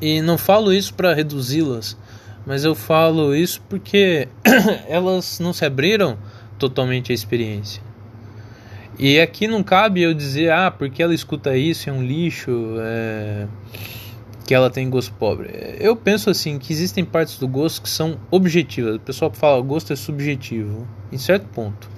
[0.00, 1.96] E não falo isso para reduzi-las,
[2.46, 4.28] mas eu falo isso porque
[4.86, 6.18] elas não se abriram
[6.58, 7.87] totalmente à experiência.
[8.98, 13.46] E aqui não cabe eu dizer, ah, porque ela escuta isso, é um lixo, é...
[14.44, 15.50] que ela tem gosto pobre.
[15.78, 18.96] Eu penso assim, que existem partes do gosto que são objetivas.
[18.96, 21.88] O pessoal fala, gosto é subjetivo, em certo ponto.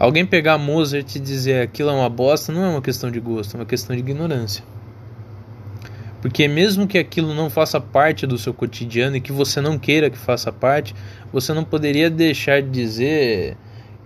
[0.00, 3.56] Alguém pegar Mozart e dizer aquilo é uma bosta não é uma questão de gosto,
[3.56, 4.64] é uma questão de ignorância.
[6.20, 10.10] Porque mesmo que aquilo não faça parte do seu cotidiano e que você não queira
[10.10, 10.92] que faça parte,
[11.32, 13.56] você não poderia deixar de dizer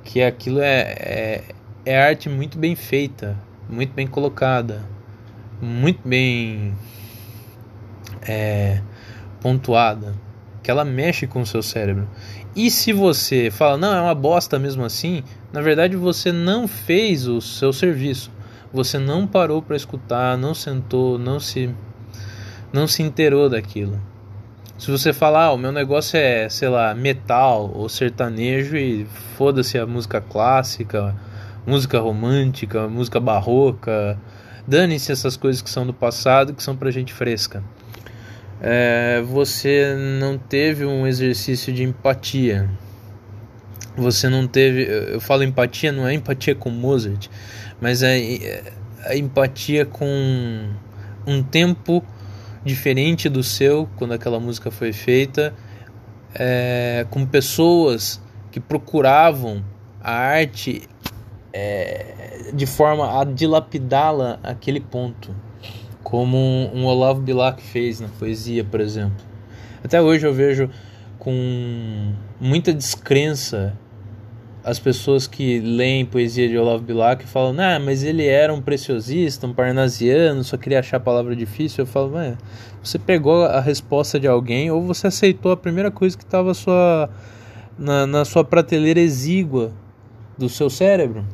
[0.07, 1.45] que aquilo é, é,
[1.85, 3.37] é arte muito bem feita,
[3.69, 4.83] muito bem colocada,
[5.61, 6.73] muito bem
[8.23, 8.81] é,
[9.41, 10.15] pontuada,
[10.63, 12.09] que ela mexe com o seu cérebro.
[12.55, 17.27] E se você fala, não, é uma bosta mesmo assim, na verdade você não fez
[17.27, 18.31] o seu serviço.
[18.73, 21.75] Você não parou para escutar, não sentou, não se
[22.73, 24.01] não se inteirou daquilo.
[24.79, 29.79] Se você falar, ah, o meu negócio é, sei lá, metal ou sertanejo e foda-se
[29.79, 31.17] a música clássica,
[31.67, 34.19] música romântica, música barroca,
[34.67, 37.65] dane-se essas coisas que são do passado, que são pra gente fresca.
[38.61, 42.69] É, você não teve um exercício de empatia.
[43.97, 44.83] Você não teve.
[45.15, 47.29] Eu falo empatia, não é empatia com Mozart,
[47.81, 48.63] mas é
[49.07, 50.69] a empatia com
[51.27, 52.05] um tempo
[52.67, 55.55] diferente do seu quando aquela música foi feita,
[56.35, 59.65] é, com pessoas que procuravam
[60.03, 60.83] a arte
[61.53, 65.35] é, de forma a dilapidá-la aquele ponto,
[66.03, 69.25] como um, um Olavo Bilac fez na poesia, por exemplo.
[69.83, 70.69] Até hoje eu vejo
[71.21, 73.79] com muita descrença
[74.67, 79.47] as pessoas que leem poesia de Olavo Bilac falam, ah, mas ele era um preciosista,
[79.47, 81.85] um parnasiano, só queria achar a palavra difícil.
[81.85, 82.37] Eu falo, mas
[82.83, 87.09] você pegou a resposta de alguém ou você aceitou a primeira coisa que estava sua,
[87.79, 89.71] na, na sua prateleira exígua
[90.37, 91.25] do seu cérebro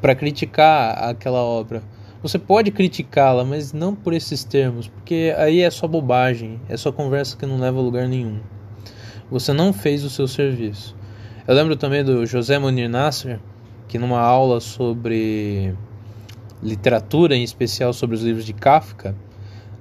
[0.00, 1.80] para criticar aquela obra.
[2.24, 6.90] Você pode criticá-la, mas não por esses termos, porque aí é só bobagem, é só
[6.90, 8.40] conversa que não leva a lugar nenhum.
[9.30, 10.98] Você não fez o seu serviço.
[11.50, 13.40] Eu lembro também do José Munir Nasser,
[13.88, 15.74] que numa aula sobre
[16.62, 19.16] literatura, em especial sobre os livros de Kafka,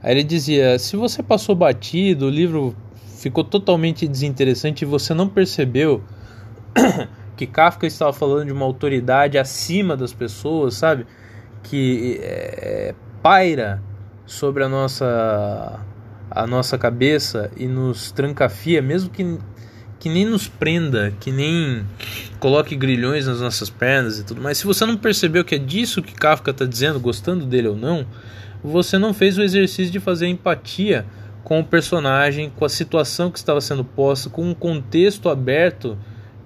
[0.01, 2.75] aí ele dizia: se você passou batido, o livro
[3.19, 6.01] ficou totalmente desinteressante e você não percebeu
[7.37, 11.05] que Kafka estava falando de uma autoridade acima das pessoas, sabe?
[11.61, 13.79] que é, paira
[14.25, 15.79] sobre a nossa
[16.31, 19.37] a nossa cabeça e nos trancafia, mesmo que
[19.99, 21.83] que nem nos prenda, que nem
[22.39, 24.57] coloque grilhões nas nossas pernas e tudo mais.
[24.57, 28.05] Se você não percebeu que é disso que Kafka está dizendo, gostando dele ou não,
[28.63, 31.05] você não fez o exercício de fazer empatia
[31.43, 35.97] com o personagem, com a situação que estava sendo posta, com um contexto aberto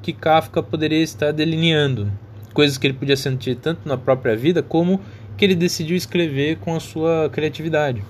[0.02, 2.12] que Kafka poderia estar delineando.
[2.54, 5.00] Coisas que ele podia sentir tanto na própria vida como
[5.38, 8.04] que ele decidiu escrever com a sua criatividade.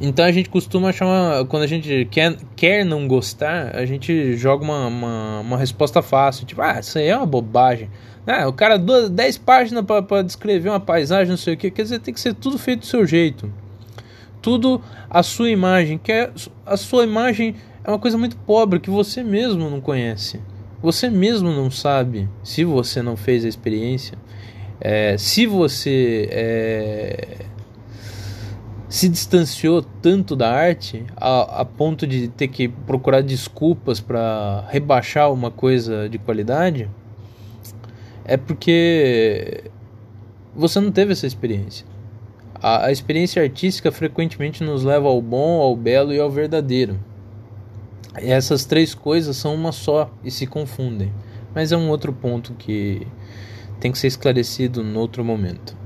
[0.00, 4.62] Então a gente costuma chamar, quando a gente quer, quer não gostar, a gente joga
[4.62, 7.90] uma, uma, uma resposta fácil, tipo, ah, isso aí é uma bobagem.
[8.26, 12.00] Ah, o cara, 10 páginas para descrever uma paisagem, não sei o que, quer dizer,
[12.00, 13.50] tem que ser tudo feito do seu jeito.
[14.42, 16.30] Tudo a sua imagem, que é,
[16.66, 20.40] a sua imagem é uma coisa muito pobre que você mesmo não conhece.
[20.82, 24.18] Você mesmo não sabe, se você não fez a experiência,
[24.78, 27.46] é, se você é,
[28.88, 35.32] se distanciou tanto da arte a, a ponto de ter que procurar desculpas para rebaixar
[35.32, 36.88] uma coisa de qualidade,
[38.24, 39.64] é porque
[40.54, 41.86] você não teve essa experiência.
[42.54, 46.98] A, a experiência artística frequentemente nos leva ao bom, ao belo e ao verdadeiro.
[48.20, 51.12] E essas três coisas são uma só e se confundem.
[51.54, 53.06] Mas é um outro ponto que
[53.78, 55.76] tem que ser esclarecido no outro momento.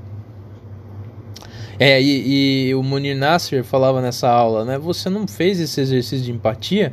[1.83, 4.77] É, e, e, o Munir Nasser falava nessa aula, né?
[4.77, 6.93] Você não fez esse exercício de empatia?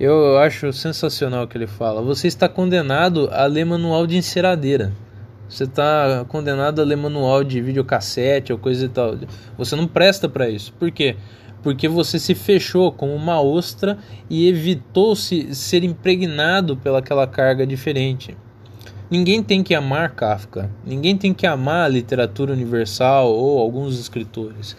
[0.00, 2.00] Eu acho sensacional o que ele fala.
[2.00, 4.94] Você está condenado a ler manual de enceradeira.
[5.46, 9.18] Você está condenado a ler manual de videocassete ou coisa e tal.
[9.58, 10.72] Você não presta para isso.
[10.72, 11.16] Por quê?
[11.62, 13.98] Porque você se fechou como uma ostra
[14.30, 18.34] e evitou se ser impregnado pelaquela carga diferente.
[19.10, 24.76] Ninguém tem que amar Kafka, ninguém tem que amar a literatura universal ou alguns escritores,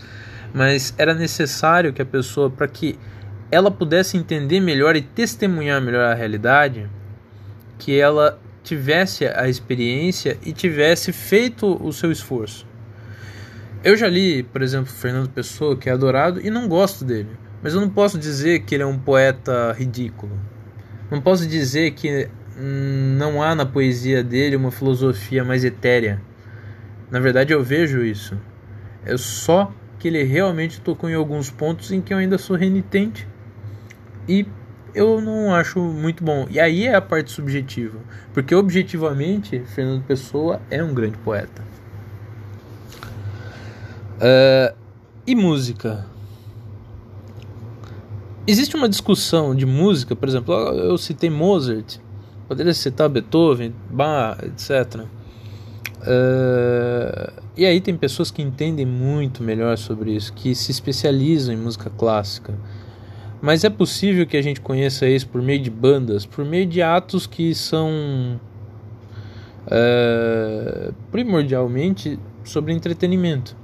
[0.54, 2.98] mas era necessário que a pessoa, para que
[3.52, 6.90] ela pudesse entender melhor e testemunhar melhor a realidade,
[7.78, 12.66] que ela tivesse a experiência e tivesse feito o seu esforço.
[13.84, 17.30] Eu já li, por exemplo, Fernando Pessoa, que é adorado, e não gosto dele.
[17.62, 20.40] Mas eu não posso dizer que ele é um poeta ridículo.
[21.12, 26.22] Não posso dizer que não há na poesia dele uma filosofia mais etérea.
[27.12, 28.38] Na verdade, eu vejo isso.
[29.06, 33.28] É só que ele realmente tocou em alguns pontos em que eu ainda sou renitente
[34.28, 34.46] e
[34.94, 36.48] eu não acho muito bom.
[36.50, 38.00] E aí é a parte subjetiva,
[38.34, 41.64] porque objetivamente Fernando Pessoa é um grande poeta.
[44.16, 44.76] Uh,
[45.28, 46.06] e música?
[48.48, 52.00] Existe uma discussão de música, por exemplo, eu citei Mozart.
[52.48, 55.02] Poderia citar Beethoven, Bach, etc.
[55.02, 55.08] Uh,
[56.06, 61.58] eh, e aí tem pessoas que entendem muito melhor sobre isso, que se especializam em
[61.58, 62.54] música clássica.
[63.42, 66.82] Mas é possível que a gente conheça isso por meio de bandas, por meio de
[66.82, 68.40] atos que são
[69.66, 73.56] uh, primordialmente sobre entretenimento.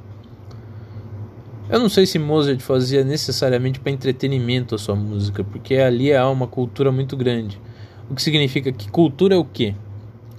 [1.70, 6.28] Eu não sei se Mozart fazia necessariamente para entretenimento a sua música, porque ali há
[6.30, 7.60] uma cultura muito grande.
[8.12, 9.74] O que significa que cultura é o quê?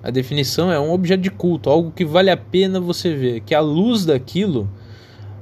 [0.03, 3.55] A definição é um objeto de culto, algo que vale a pena você ver, que
[3.55, 4.69] a luz daquilo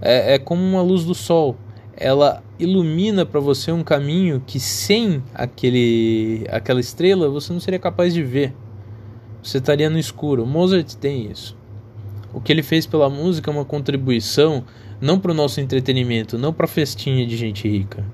[0.00, 1.56] é, é como uma luz do sol.
[1.96, 8.14] Ela ilumina para você um caminho que sem aquele, aquela estrela você não seria capaz
[8.14, 8.54] de ver.
[9.42, 10.46] Você estaria no escuro.
[10.46, 11.58] Mozart tem isso.
[12.32, 14.64] O que ele fez pela música é uma contribuição
[15.00, 18.06] não para o nosso entretenimento, não para a festinha de gente rica.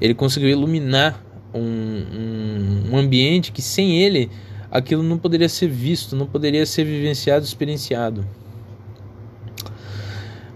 [0.00, 1.22] Ele conseguiu iluminar
[1.58, 4.30] um, um, ambiente que sem ele
[4.70, 8.26] aquilo não poderia ser visto, não poderia ser vivenciado, experienciado.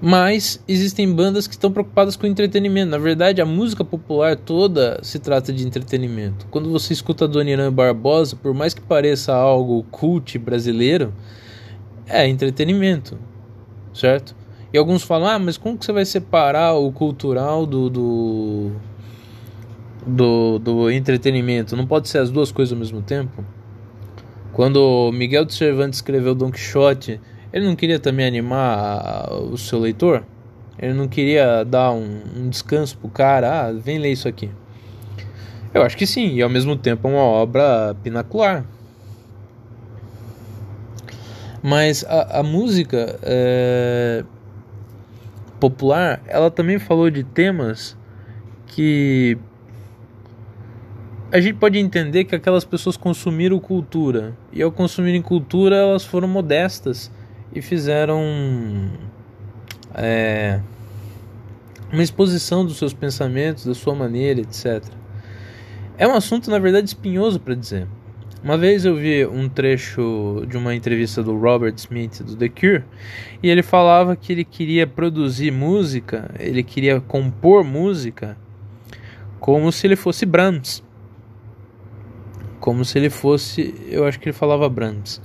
[0.00, 2.90] Mas existem bandas que estão preocupadas com entretenimento.
[2.90, 6.46] Na verdade, a música popular toda se trata de entretenimento.
[6.50, 11.14] Quando você escuta Dona Barbosa, por mais que pareça algo cult brasileiro,
[12.06, 13.18] é entretenimento,
[13.92, 14.36] certo?
[14.72, 18.72] E alguns falam, ah, mas como que você vai separar o cultural do, do
[20.06, 21.76] do, do entretenimento.
[21.76, 23.44] Não pode ser as duas coisas ao mesmo tempo?
[24.52, 27.20] Quando Miguel de Cervantes escreveu Don Quixote,
[27.52, 30.24] ele não queria também animar o seu leitor?
[30.78, 33.66] Ele não queria dar um, um descanso pro cara?
[33.66, 34.50] Ah, vem ler isso aqui.
[35.74, 38.64] Eu acho que sim, e ao mesmo tempo é uma obra pinacular.
[41.62, 44.24] Mas a, a música é,
[45.58, 47.96] popular, ela também falou de temas
[48.68, 49.36] que
[51.32, 56.28] a gente pode entender que aquelas pessoas consumiram cultura e ao consumirem cultura elas foram
[56.28, 57.10] modestas
[57.52, 58.22] e fizeram
[59.94, 60.60] é,
[61.92, 64.84] uma exposição dos seus pensamentos, da sua maneira, etc.
[65.98, 67.86] É um assunto, na verdade, espinhoso para dizer.
[68.44, 72.84] Uma vez eu vi um trecho de uma entrevista do Robert Smith do The Cure
[73.42, 78.36] e ele falava que ele queria produzir música, ele queria compor música
[79.40, 80.85] como se ele fosse Brahms.
[82.60, 85.20] Como se ele fosse, eu acho que ele falava Brahms.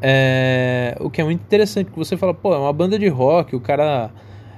[0.00, 3.54] É, o que é muito interessante, que você fala, pô, é uma banda de rock,
[3.54, 4.10] o cara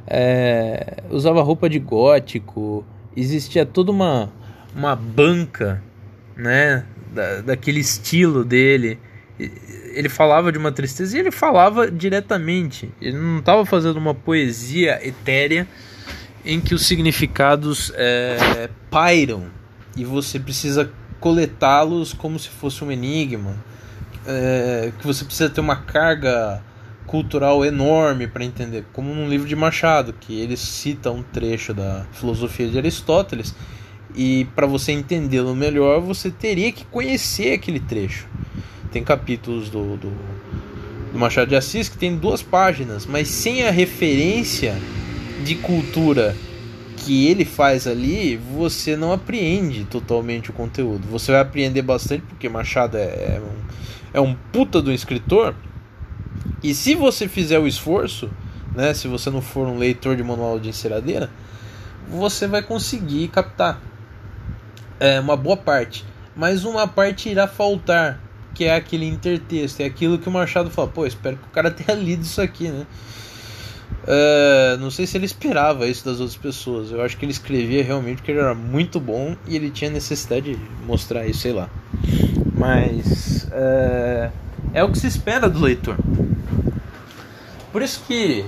[0.07, 2.85] é, usava roupa de gótico,
[3.15, 4.33] existia toda uma,
[4.75, 5.83] uma banca,
[6.37, 8.99] né, da, daquele estilo dele.
[9.39, 12.91] Ele falava de uma tristeza e ele falava diretamente.
[13.01, 15.67] Ele não estava fazendo uma poesia etérea
[16.45, 19.47] em que os significados é, pairam
[19.97, 20.91] e você precisa
[21.25, 23.57] coletá-los como se fosse um enigma.
[24.27, 26.63] É, que você precisa ter uma carga
[27.07, 32.05] cultural enorme para entender, como num livro de Machado, que ele cita um trecho da
[32.13, 33.55] filosofia de Aristóteles,
[34.15, 38.29] e para você entendê-lo melhor, você teria que conhecer aquele trecho.
[38.93, 40.13] Tem capítulos do, do,
[41.11, 44.77] do Machado de Assis que tem duas páginas, mas sem a referência
[45.43, 46.37] de cultura
[47.05, 51.07] que ele faz ali, você não apreende totalmente o conteúdo.
[51.09, 53.03] Você vai aprender bastante porque Machado é,
[53.37, 55.55] é um, é um puta do escritor
[56.63, 58.31] e se você fizer o esforço,
[58.75, 61.29] né, se você não for um leitor de manual de enceradeira,
[62.09, 63.83] você vai conseguir captar
[64.99, 66.07] é, uma boa parte.
[66.35, 68.19] Mas uma parte irá faltar,
[68.55, 71.71] que é aquele intertexto, é aquilo que o Machado fala, pô, espero que o cara
[71.71, 72.87] tenha lido isso aqui, né?
[74.07, 76.91] É, não sei se ele esperava isso das outras pessoas.
[76.91, 80.55] Eu acho que ele escrevia realmente porque ele era muito bom e ele tinha necessidade
[80.55, 81.69] de mostrar isso, sei lá.
[82.55, 84.31] Mas é,
[84.75, 85.97] é o que se espera do leitor.
[87.73, 88.45] Por isso que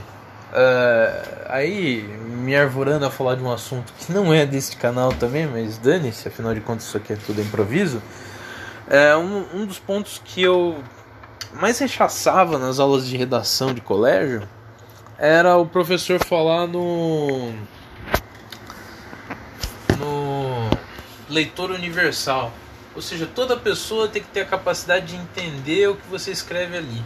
[0.53, 5.47] uh, aí me arvorando a falar de um assunto que não é deste canal também,
[5.47, 8.01] mas dane-se, afinal de contas isso aqui é tudo improviso.
[8.89, 10.77] É um, um dos pontos que eu
[11.55, 14.47] mais rechaçava nas aulas de redação de colégio
[15.19, 17.53] era o professor falar no
[19.99, 20.71] no
[21.29, 22.53] leitor universal.
[22.95, 26.77] Ou seja, toda pessoa tem que ter a capacidade de entender o que você escreve
[26.77, 27.03] ali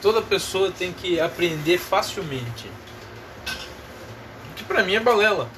[0.00, 2.70] toda pessoa tem que aprender facilmente.
[4.56, 5.48] Que para mim é balela.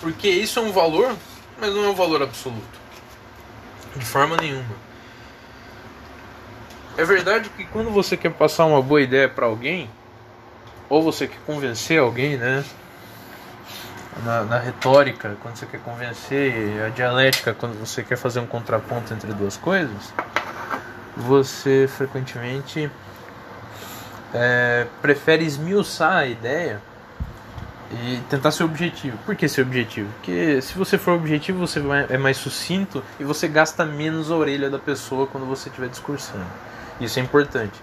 [0.00, 1.14] Porque isso é um valor,
[1.58, 2.78] mas não é um valor absoluto.
[3.96, 4.87] De forma nenhuma.
[6.98, 9.88] É verdade que quando você quer passar uma boa ideia para alguém,
[10.88, 12.64] ou você quer convencer alguém, né?
[14.24, 19.14] Na, na, retórica, quando você quer convencer, a dialética, quando você quer fazer um contraponto
[19.14, 20.12] entre duas coisas,
[21.16, 22.90] você frequentemente
[24.34, 26.82] é, prefere esmiuçar a ideia
[27.92, 29.16] e tentar ser objetivo.
[29.18, 30.10] Por que ser objetivo?
[30.14, 34.68] Porque se você for objetivo, você é mais sucinto e você gasta menos a orelha
[34.68, 36.44] da pessoa quando você estiver discursando.
[37.00, 37.82] Isso é importante.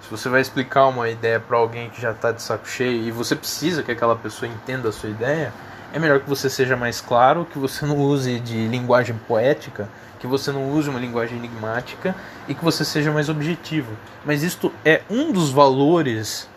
[0.00, 3.10] Se você vai explicar uma ideia para alguém que já está de saco cheio e
[3.10, 5.52] você precisa que aquela pessoa entenda a sua ideia,
[5.92, 9.88] é melhor que você seja mais claro, que você não use de linguagem poética
[10.18, 12.14] que você não use uma linguagem enigmática
[12.48, 13.92] e que você seja mais objetivo.
[14.24, 16.48] Mas isto é um dos valores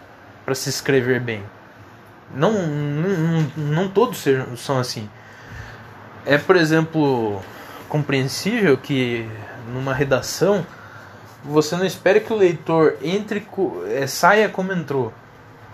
[0.46, 1.44] para se escrever bem.
[2.34, 4.24] Não, não, não todos
[4.58, 5.10] são assim.
[6.26, 7.42] É, por exemplo,
[7.88, 9.30] compreensível que
[9.74, 10.66] numa redação
[11.44, 13.46] você não espere que o leitor entre
[13.88, 15.14] é, saia como entrou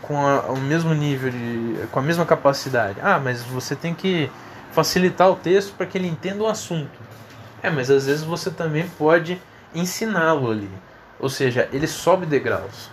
[0.02, 3.00] com a, o mesmo nível de com a mesma capacidade.
[3.02, 4.30] Ah, mas você tem que
[4.72, 7.00] facilitar o texto para que ele entenda o assunto.
[7.64, 9.42] É, mas às vezes você também pode
[9.74, 10.70] ensiná-lo ali.
[11.20, 12.90] Ou seja, ele sobe degraus.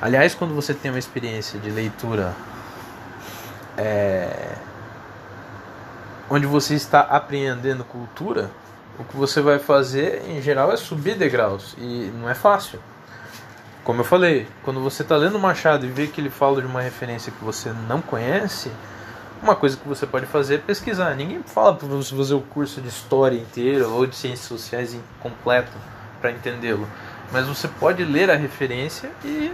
[0.00, 2.34] Aliás, quando você tem uma experiência de leitura
[3.76, 4.54] é,
[6.28, 8.50] onde você está apreendendo cultura,
[9.00, 12.78] o que você vai fazer em geral é subir degraus e não é fácil.
[13.82, 16.82] Como eu falei, quando você está lendo Machado e vê que ele fala de uma
[16.82, 18.70] referência que você não conhece,
[19.42, 21.14] uma coisa que você pode fazer é pesquisar.
[21.16, 25.72] Ninguém fala para você fazer o curso de história inteiro ou de ciências sociais completo
[26.20, 26.86] para entendê-lo.
[27.32, 29.50] Mas você pode ler a referência e,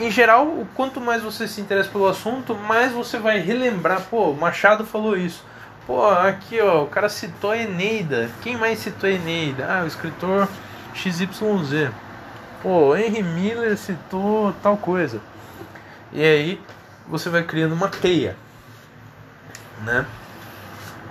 [0.00, 4.02] em geral, o quanto mais você se interessa pelo assunto, mais você vai relembrar.
[4.10, 5.44] Pô, Machado falou isso.
[5.86, 8.30] Pô, aqui ó, o cara citou Eneida.
[8.42, 9.66] Quem mais citou Eneida?
[9.68, 10.48] Ah, o escritor
[10.94, 11.90] XYZ.
[12.62, 15.20] Pô, Henry Miller citou tal coisa.
[16.12, 16.60] E aí
[17.08, 18.36] você vai criando uma teia,
[19.82, 20.06] né?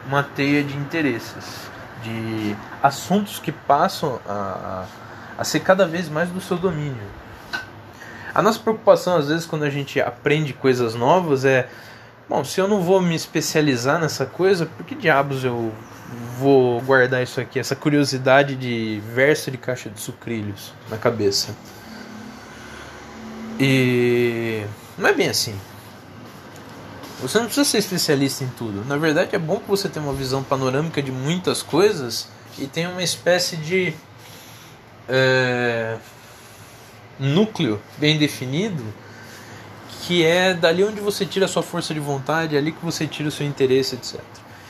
[0.08, 1.70] Uma teia de interesses,
[2.02, 4.86] de assuntos que passam a,
[5.38, 7.22] a ser cada vez mais do seu domínio.
[8.34, 11.68] A nossa preocupação, às vezes, quando a gente aprende coisas novas é:
[12.32, 15.74] bom, se eu não vou me especializar nessa coisa, por que diabos eu
[16.40, 21.54] vou guardar isso aqui, essa curiosidade de verso de caixa de sucrilhos na cabeça?
[23.60, 24.64] E
[24.98, 25.54] não é bem assim.
[27.22, 28.86] Você não precisa ser especialista em tudo.
[28.86, 32.90] Na verdade, é bom que você tenha uma visão panorâmica de muitas coisas e tenha
[32.90, 33.94] uma espécie de
[35.10, 35.98] é,
[37.20, 38.82] núcleo bem definido
[40.02, 43.08] que é dali onde você tira a sua força de vontade, é ali que você
[43.08, 44.20] tira o seu interesse, etc.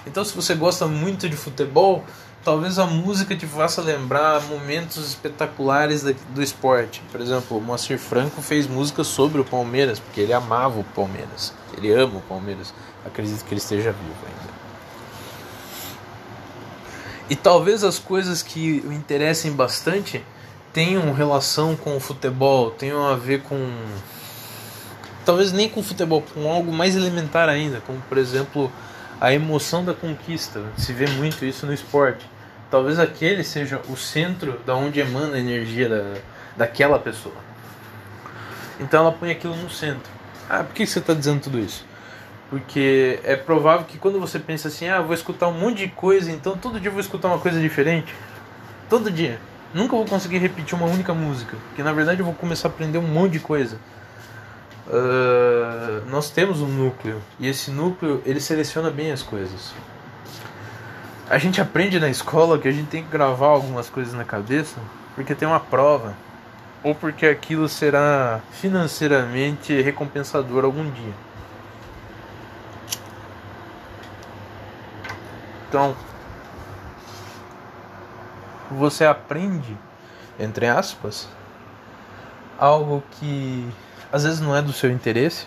[0.05, 2.03] Então, se você gosta muito de futebol,
[2.43, 7.01] talvez a música te faça lembrar momentos espetaculares do esporte.
[7.11, 11.53] Por exemplo, o Moacir Franco fez música sobre o Palmeiras, porque ele amava o Palmeiras,
[11.77, 12.73] ele ama o Palmeiras.
[13.05, 14.51] Acredito que ele esteja vivo ainda.
[17.29, 20.21] E talvez as coisas que o interessem bastante
[20.73, 23.55] tenham relação com o futebol, tenham a ver com.
[25.25, 28.71] Talvez nem com futebol, com algo mais elementar ainda, como por exemplo
[29.19, 30.61] a emoção da conquista.
[30.77, 32.25] Se vê muito isso no esporte.
[32.71, 36.13] Talvez aquele seja o centro da onde emana a energia da,
[36.57, 37.35] daquela pessoa.
[38.79, 40.11] Então ela põe aquilo no centro.
[40.49, 41.85] Ah, por que você está dizendo tudo isso?
[42.49, 46.31] Porque é provável que quando você pensa assim, ah, vou escutar um monte de coisa,
[46.31, 48.13] então todo dia vou escutar uma coisa diferente.
[48.89, 49.39] Todo dia.
[49.73, 52.97] Nunca vou conseguir repetir uma única música, porque na verdade eu vou começar a aprender
[52.97, 53.77] um monte de coisa.
[54.91, 59.73] Uh, nós temos um núcleo e esse núcleo ele seleciona bem as coisas.
[61.29, 64.75] A gente aprende na escola que a gente tem que gravar algumas coisas na cabeça
[65.15, 66.13] porque tem uma prova
[66.83, 71.13] ou porque aquilo será financeiramente recompensador algum dia.
[75.69, 75.95] Então,
[78.69, 79.77] você aprende,
[80.37, 81.29] entre aspas,
[82.59, 83.71] algo que
[84.11, 85.45] às vezes não é do seu interesse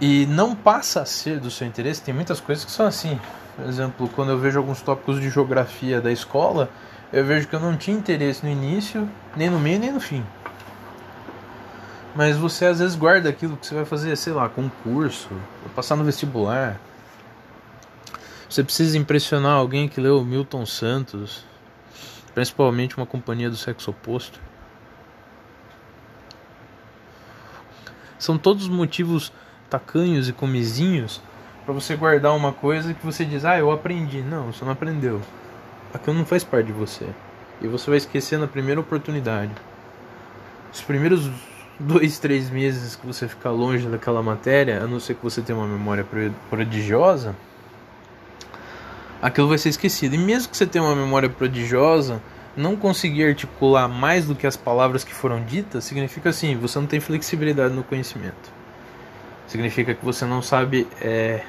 [0.00, 2.02] e não passa a ser do seu interesse.
[2.02, 3.20] Tem muitas coisas que são assim.
[3.54, 6.70] Por exemplo, quando eu vejo alguns tópicos de geografia da escola,
[7.12, 10.24] eu vejo que eu não tinha interesse no início, nem no meio, nem no fim.
[12.14, 15.28] Mas você às vezes guarda aquilo que você vai fazer, sei lá, concurso,
[15.76, 16.80] passar no vestibular.
[18.48, 21.44] Você precisa impressionar alguém que leu Milton Santos,
[22.34, 24.40] principalmente uma companhia do sexo oposto.
[28.20, 29.32] São todos motivos
[29.70, 31.22] tacanhos e comizinhos
[31.64, 34.20] para você guardar uma coisa que você diz: "Ah, eu aprendi".
[34.20, 35.22] Não, você não aprendeu.
[35.92, 37.06] Aquilo não faz parte de você.
[37.62, 39.52] E você vai esquecer na primeira oportunidade.
[40.70, 41.30] Os primeiros
[41.78, 45.58] dois, três meses que você ficar longe daquela matéria, a não ser que você tenha
[45.58, 46.06] uma memória
[46.50, 47.34] prodigiosa,
[49.22, 50.14] aquilo vai ser esquecido.
[50.14, 52.20] E mesmo que você tenha uma memória prodigiosa,
[52.56, 56.86] não conseguir articular mais do que as palavras que foram ditas, significa assim, você não
[56.86, 58.52] tem flexibilidade no conhecimento.
[59.46, 61.42] Significa que você não sabe é,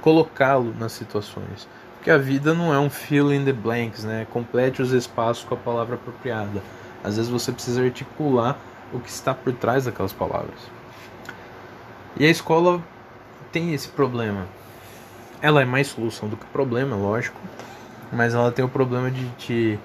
[0.00, 1.68] colocá-lo nas situações.
[1.96, 4.26] Porque a vida não é um fill in the blanks, né?
[4.30, 6.62] Complete os espaços com a palavra apropriada.
[7.02, 8.58] Às vezes você precisa articular
[8.92, 10.58] o que está por trás daquelas palavras.
[12.16, 12.82] E a escola
[13.50, 14.46] tem esse problema
[15.44, 17.38] ela é mais solução do que problema, lógico,
[18.10, 19.78] mas ela tem o problema de te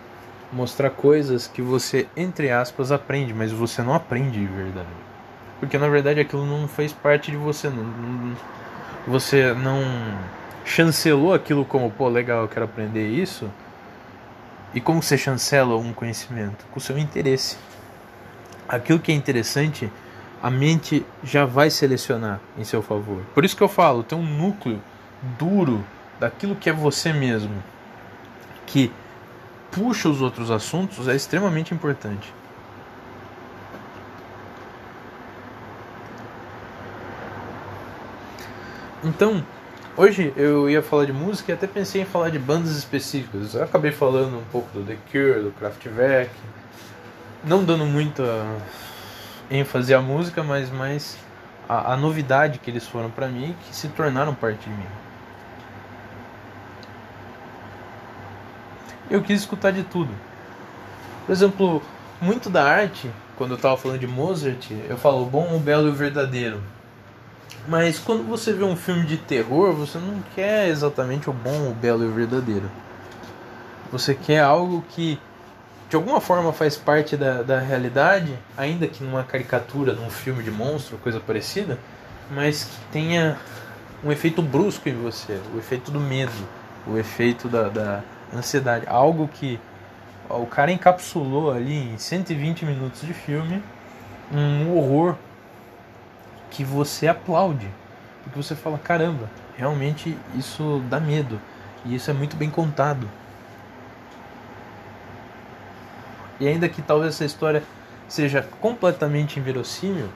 [0.51, 4.87] mostrar coisas que você, entre aspas, aprende, mas você não aprende de verdade.
[5.59, 8.35] Porque na verdade aquilo não fez parte de você, não, não,
[9.07, 9.83] você não
[10.65, 13.49] chancelou aquilo como, pô, legal, eu quero aprender isso.
[14.73, 16.65] E como você chancela um conhecimento?
[16.71, 17.57] Com o seu interesse.
[18.67, 19.91] Aquilo que é interessante,
[20.41, 23.21] a mente já vai selecionar em seu favor.
[23.33, 24.79] Por isso que eu falo, tem um núcleo
[25.37, 25.83] duro
[26.19, 27.63] daquilo que é você mesmo,
[28.65, 28.91] que
[29.71, 32.33] puxa os outros assuntos, é extremamente importante.
[39.03, 39.43] Então,
[39.95, 43.53] hoje eu ia falar de música e até pensei em falar de bandas específicas.
[43.53, 46.31] Eu acabei falando um pouco do The Cure, do Kraftwerk,
[47.43, 48.23] não dando muita
[49.49, 51.17] ênfase à música, mas mais
[51.67, 55.08] a, a novidade que eles foram para mim, que se tornaram parte de mim.
[59.09, 60.11] Eu quis escutar de tudo.
[61.25, 61.81] Por exemplo,
[62.21, 65.91] muito da arte, quando eu estava falando de Mozart, eu falo bom, o belo e
[65.91, 66.61] o verdadeiro.
[67.67, 71.73] Mas quando você vê um filme de terror, você não quer exatamente o bom, o
[71.73, 72.69] belo e o verdadeiro.
[73.91, 75.19] Você quer algo que
[75.89, 80.51] de alguma forma faz parte da, da realidade, ainda que numa caricatura, num filme de
[80.51, 81.79] monstro, coisa parecida,
[82.29, 83.37] mas que tenha
[84.03, 86.31] um efeito brusco em você, o efeito do medo,
[86.87, 88.03] o efeito da, da
[88.33, 88.85] Ansiedade.
[88.87, 89.59] Algo que
[90.29, 93.63] o cara encapsulou ali em 120 minutos de filme
[94.31, 95.15] um horror
[96.51, 97.67] que você aplaude.
[98.23, 101.39] Porque você fala, caramba, realmente isso dá medo.
[101.85, 103.09] E isso é muito bem contado.
[106.39, 107.63] E ainda que talvez essa história
[108.07, 110.09] seja completamente inverossímil,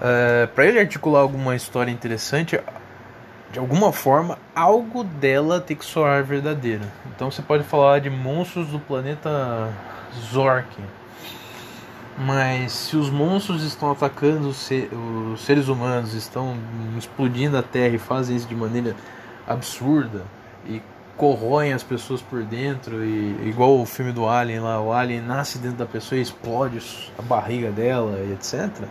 [0.00, 2.60] é, para ele articular alguma história interessante,
[3.52, 6.84] de alguma forma, algo dela tem que soar verdadeira.
[7.14, 9.72] Então você pode falar de monstros do planeta
[10.30, 10.68] Zork.
[12.18, 14.68] Mas se os monstros estão atacando os,
[15.38, 16.56] seres humanos, estão
[16.98, 18.96] explodindo a Terra e fazem isso de maneira
[19.46, 20.24] absurda
[20.66, 20.82] e
[21.16, 25.58] corroem as pessoas por dentro e igual o filme do Alien lá, o Alien nasce
[25.58, 26.80] dentro da pessoa e explode
[27.18, 28.84] a barriga dela e etc.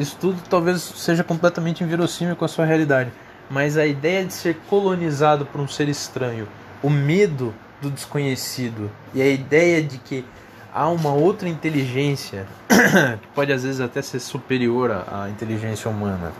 [0.00, 3.12] Isso tudo talvez seja completamente inverossímil com a sua realidade,
[3.50, 6.48] mas a ideia de ser colonizado por um ser estranho,
[6.82, 10.24] o medo do desconhecido e a ideia de que
[10.72, 12.46] há uma outra inteligência
[13.20, 16.32] que pode às vezes até ser superior à, inteligência humana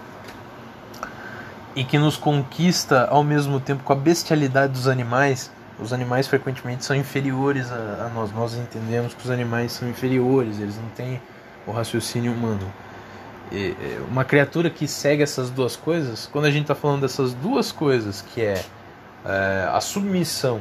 [1.76, 5.50] e que nos conquista ao mesmo tempo com a bestialidade dos animais.
[5.78, 8.32] Os animais frequentemente são inferiores a, a nós.
[8.32, 11.20] Nós entendemos que os animais são inferiores, eles não têm
[11.66, 12.66] o raciocínio humano.
[14.09, 18.22] Uma criatura que segue essas duas coisas, quando a gente está falando dessas duas coisas,
[18.22, 18.62] que é,
[19.24, 20.61] é a submissão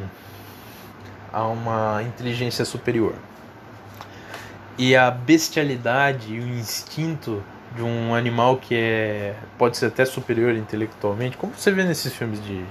[1.31, 3.13] a uma inteligência superior
[4.79, 7.43] e a bestialidade e o instinto
[7.75, 12.41] de um animal que é pode ser até superior intelectualmente, como você vê nesses filmes
[12.41, 12.63] de,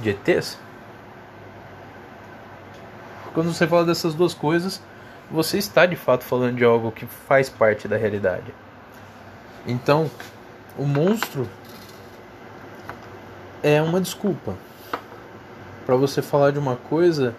[0.00, 0.58] de ETs.
[3.32, 4.82] Quando você fala dessas duas coisas,
[5.30, 8.52] você está de fato falando de algo que faz parte da realidade.
[9.66, 10.10] Então,
[10.76, 11.48] o monstro
[13.62, 14.54] é uma desculpa
[15.86, 17.34] para você falar de uma coisa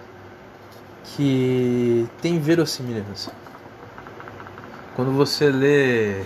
[1.03, 3.31] que tem verossimilhança.
[4.95, 6.23] Quando você lê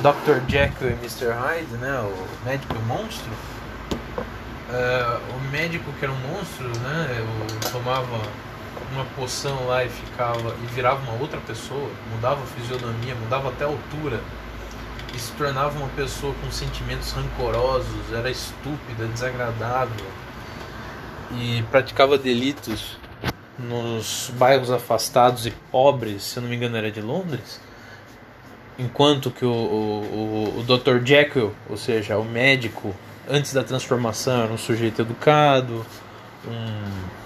[0.00, 0.40] Dr.
[0.48, 1.30] Jekyll e Mr.
[1.30, 3.30] Hyde, né, o médico e o monstro,
[4.70, 7.24] uh, o médico que era um monstro, né,
[7.70, 8.20] tomava
[8.92, 13.64] uma poção lá e ficava e virava uma outra pessoa, mudava a fisionomia, mudava até
[13.64, 14.20] a altura
[15.14, 20.06] e se tornava uma pessoa com sentimentos rancorosos, era estúpida, desagradável
[21.32, 22.96] e praticava delitos
[23.58, 27.60] nos bairros afastados e pobres, se eu não me engano era de Londres,
[28.78, 31.04] enquanto que o, o, o Dr.
[31.04, 32.94] Jekyll, ou seja, o médico,
[33.28, 35.84] antes da transformação era um sujeito educado,
[36.46, 37.21] um,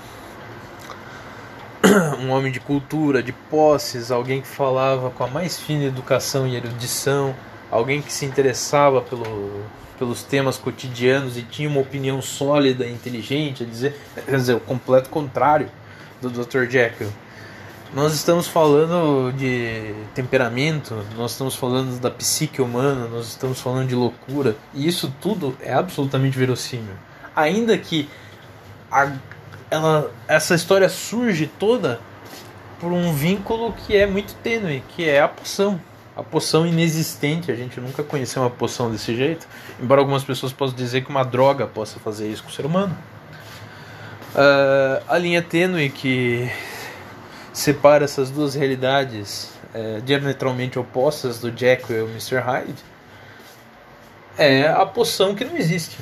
[2.20, 6.56] um homem de cultura, de posses, alguém que falava com a mais fina educação e
[6.56, 7.34] erudição,
[7.70, 9.62] alguém que se interessava pelo,
[9.98, 14.60] pelos temas cotidianos e tinha uma opinião sólida e inteligente, a dizer, quer dizer, o
[14.60, 15.68] completo contrário
[16.20, 16.68] do Dr.
[16.68, 17.12] Jekyll.
[17.94, 23.94] Nós estamos falando de temperamento, nós estamos falando da psique humana, nós estamos falando de
[23.94, 26.94] loucura, e isso tudo é absolutamente verossímil.
[27.34, 28.08] Ainda que
[28.90, 29.12] a,
[29.70, 32.00] ela, essa história surge toda
[32.80, 35.80] por um vínculo que é muito tênue, que é a poção.
[36.16, 39.46] A poção inexistente, a gente nunca conheceu uma poção desse jeito,
[39.78, 42.96] embora algumas pessoas possam dizer que uma droga possa fazer isso com o ser humano.
[44.34, 46.50] Uh, a linha tênue que
[47.52, 52.36] separa essas duas realidades é, diametralmente opostas do Jekyll e o Mr.
[52.36, 52.82] Hyde
[54.38, 55.98] é a poção que não existe.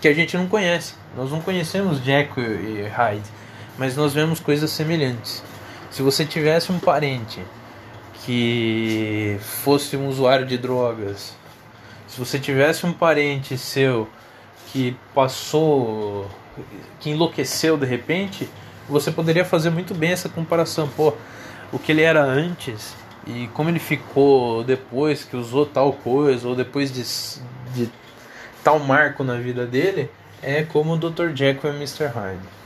[0.00, 0.94] Que a gente não conhece.
[1.16, 3.28] Nós não conhecemos Jekyll e Hyde,
[3.76, 5.42] mas nós vemos coisas semelhantes.
[5.90, 7.40] Se você tivesse um parente
[8.24, 11.34] que fosse um usuário de drogas,
[12.06, 14.08] se você tivesse um parente seu
[14.72, 16.28] que passou
[16.98, 18.48] que enlouqueceu de repente,
[18.88, 20.88] você poderia fazer muito bem essa comparação.
[20.88, 21.14] Pô,
[21.72, 22.94] o que ele era antes
[23.26, 27.04] e como ele ficou depois que usou tal coisa, ou depois de,
[27.74, 27.90] de
[28.62, 30.10] tal marco na vida dele,
[30.42, 31.34] é como o Dr.
[31.34, 32.06] Jekyll e Mr.
[32.06, 32.60] Hyde.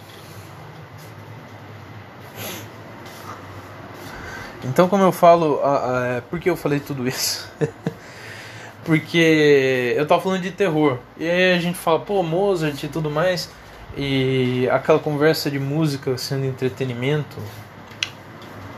[4.64, 7.50] Então, como eu falo, a, a, por que eu falei tudo isso?
[8.84, 10.98] Porque eu tava falando de terror.
[11.18, 13.50] E aí a gente fala, pô, Mozart e tudo mais.
[13.96, 17.36] E aquela conversa de música sendo entretenimento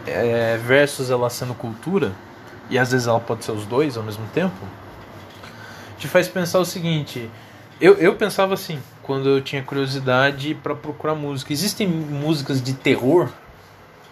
[0.06, 2.12] é, versus ela sendo cultura,
[2.70, 4.54] e às vezes ela pode ser os dois ao mesmo tempo,
[5.99, 7.30] te faz pensar o seguinte:
[7.80, 11.53] eu, eu pensava assim, quando eu tinha curiosidade para procurar música.
[11.53, 13.30] Existem músicas de terror,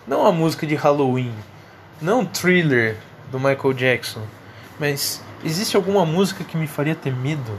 [0.06, 1.34] não a música de Halloween,
[2.00, 2.96] não thriller
[3.30, 4.22] do Michael Jackson,
[4.78, 7.58] mas existe alguma música que me faria ter medo?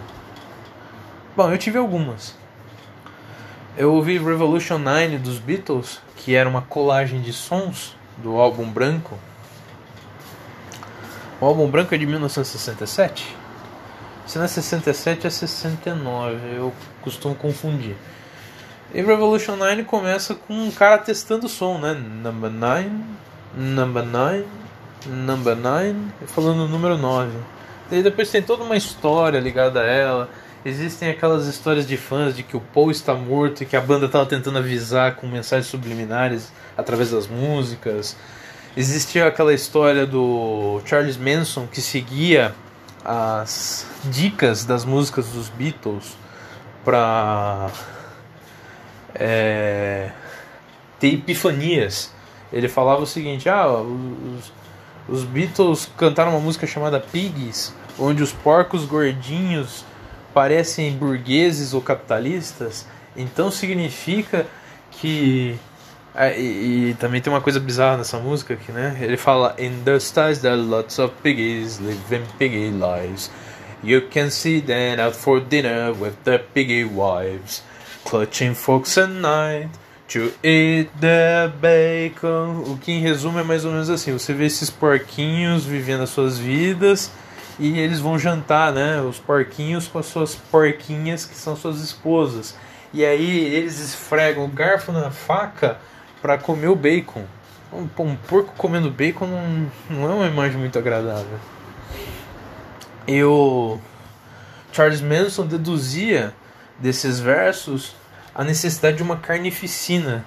[1.36, 2.36] Bom, eu tive algumas.
[3.78, 9.20] Eu ouvi Revolution 9 dos Beatles, que era uma colagem de sons do álbum branco.
[11.42, 13.36] O álbum branco é de 1967.
[14.26, 17.96] Se não é 67 é 69, eu costumo confundir.
[18.94, 21.94] E Revolution 9 começa com um cara testando o som, né?
[21.94, 22.90] Number 9,
[23.56, 24.46] number 9,
[25.06, 25.96] number 9,
[26.28, 27.38] falando o número 9.
[27.92, 30.30] E depois tem toda uma história ligada a ela.
[30.66, 34.08] Existem aquelas histórias de fãs de que o Paul está morto e que a banda
[34.08, 38.18] estava tentando avisar com mensagens subliminares através das músicas.
[38.76, 42.56] Existia aquela história do Charles Manson que seguia
[43.06, 46.18] as dicas das músicas dos Beatles
[46.84, 47.70] para
[49.14, 50.10] é,
[51.00, 52.12] ter epifanias.
[52.52, 54.52] Ele falava o seguinte: ah, os,
[55.08, 59.86] os Beatles cantaram uma música chamada Pigs, onde os porcos gordinhos
[60.34, 62.86] parecem burgueses ou capitalistas,
[63.16, 64.46] então significa
[64.92, 65.58] que
[66.18, 68.98] e, e, também tem uma coisa bizarra nessa música aqui, né?
[69.02, 73.30] Ele fala In the stars there are lots of piggies living piggy lives.
[73.84, 77.62] You can see them out for dinner with their piggy wives,
[78.06, 79.70] clutching forks at night
[80.08, 82.64] to eat the bacon.
[82.66, 86.10] O que em resumo é mais ou menos assim: você vê esses porquinhos vivendo as
[86.10, 87.12] suas vidas
[87.60, 89.02] e eles vão jantar, né?
[89.02, 92.56] Os porquinhos com as suas porquinhas que são suas esposas.
[92.94, 95.78] E aí eles esfregam o garfo na faca
[96.26, 97.24] para comer o bacon.
[97.72, 101.38] Um, um, porco comendo bacon não, não é uma imagem muito agradável.
[103.08, 103.78] E o
[104.72, 106.34] Charles Manson deduzia
[106.80, 107.96] desses versos
[108.34, 110.26] a necessidade de uma carnificina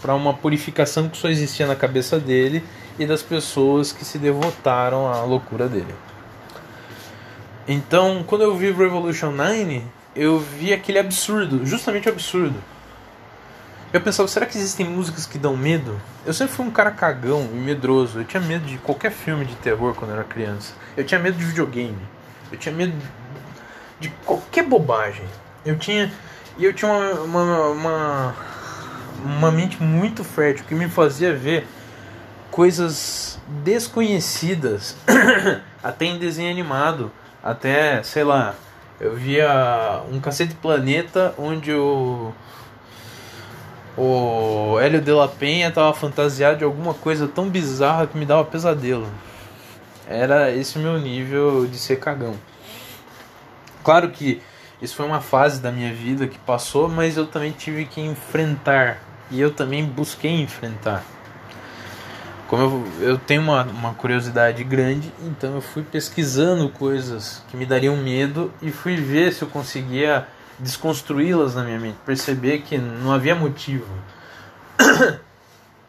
[0.00, 2.64] para uma purificação que só existia na cabeça dele
[2.98, 5.94] e das pessoas que se devotaram à loucura dele.
[7.68, 9.82] Então, quando eu vi Revolution 9,
[10.16, 12.58] eu vi aquele absurdo, justamente absurdo
[13.94, 16.00] eu pensava, será que existem músicas que dão medo?
[16.26, 18.18] Eu sempre fui um cara cagão e medroso.
[18.18, 20.74] Eu tinha medo de qualquer filme de terror quando eu era criança.
[20.96, 22.02] Eu tinha medo de videogame.
[22.50, 22.92] Eu tinha medo
[24.00, 25.24] de qualquer bobagem.
[25.64, 26.12] Eu tinha.
[26.58, 28.34] E eu tinha uma, uma, uma,
[29.24, 31.64] uma mente muito fértil que me fazia ver
[32.50, 34.96] coisas desconhecidas,
[35.80, 38.56] até em desenho animado, até, sei lá,
[39.00, 42.32] eu via um Cacete Planeta onde o
[43.96, 48.44] o Hélio de la Penha tava fantasiado de alguma coisa tão bizarra que me dava
[48.44, 49.06] pesadelo.
[50.08, 52.34] Era esse o meu nível de ser cagão.
[53.82, 54.42] Claro que
[54.82, 58.98] isso foi uma fase da minha vida que passou, mas eu também tive que enfrentar.
[59.30, 61.04] E eu também busquei enfrentar.
[62.48, 67.64] Como eu, eu tenho uma, uma curiosidade grande, então eu fui pesquisando coisas que me
[67.64, 70.28] dariam medo e fui ver se eu conseguia
[70.58, 73.86] desconstruí-las na minha mente, perceber que não havia motivo.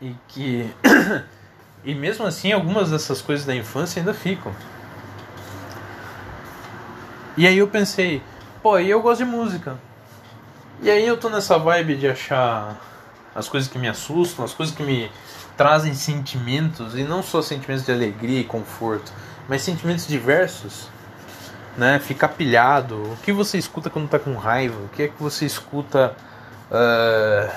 [0.01, 0.69] e que
[1.83, 4.53] e mesmo assim algumas dessas coisas da infância ainda ficam.
[7.37, 8.21] E aí eu pensei,
[8.63, 9.77] pô, e eu gosto de música.
[10.81, 12.79] E aí eu tô nessa vibe de achar
[13.33, 15.11] as coisas que me assustam, as coisas que me
[15.57, 19.11] trazem sentimentos e não só sentimentos de alegria e conforto,
[19.47, 20.89] mas sentimentos diversos
[21.77, 21.99] né?
[21.99, 22.95] Ficar pilhado.
[22.95, 24.79] O que você escuta quando tá com raiva?
[24.83, 26.15] O que é que você escuta
[26.71, 27.51] uh,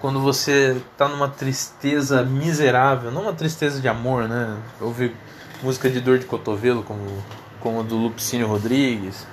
[0.00, 3.10] quando você tá numa tristeza miserável?
[3.10, 4.56] Não uma tristeza de amor, né?
[4.80, 5.14] Ouvir
[5.62, 7.22] música de dor de cotovelo, como,
[7.60, 9.26] como a do Lupicínio Rodrigues.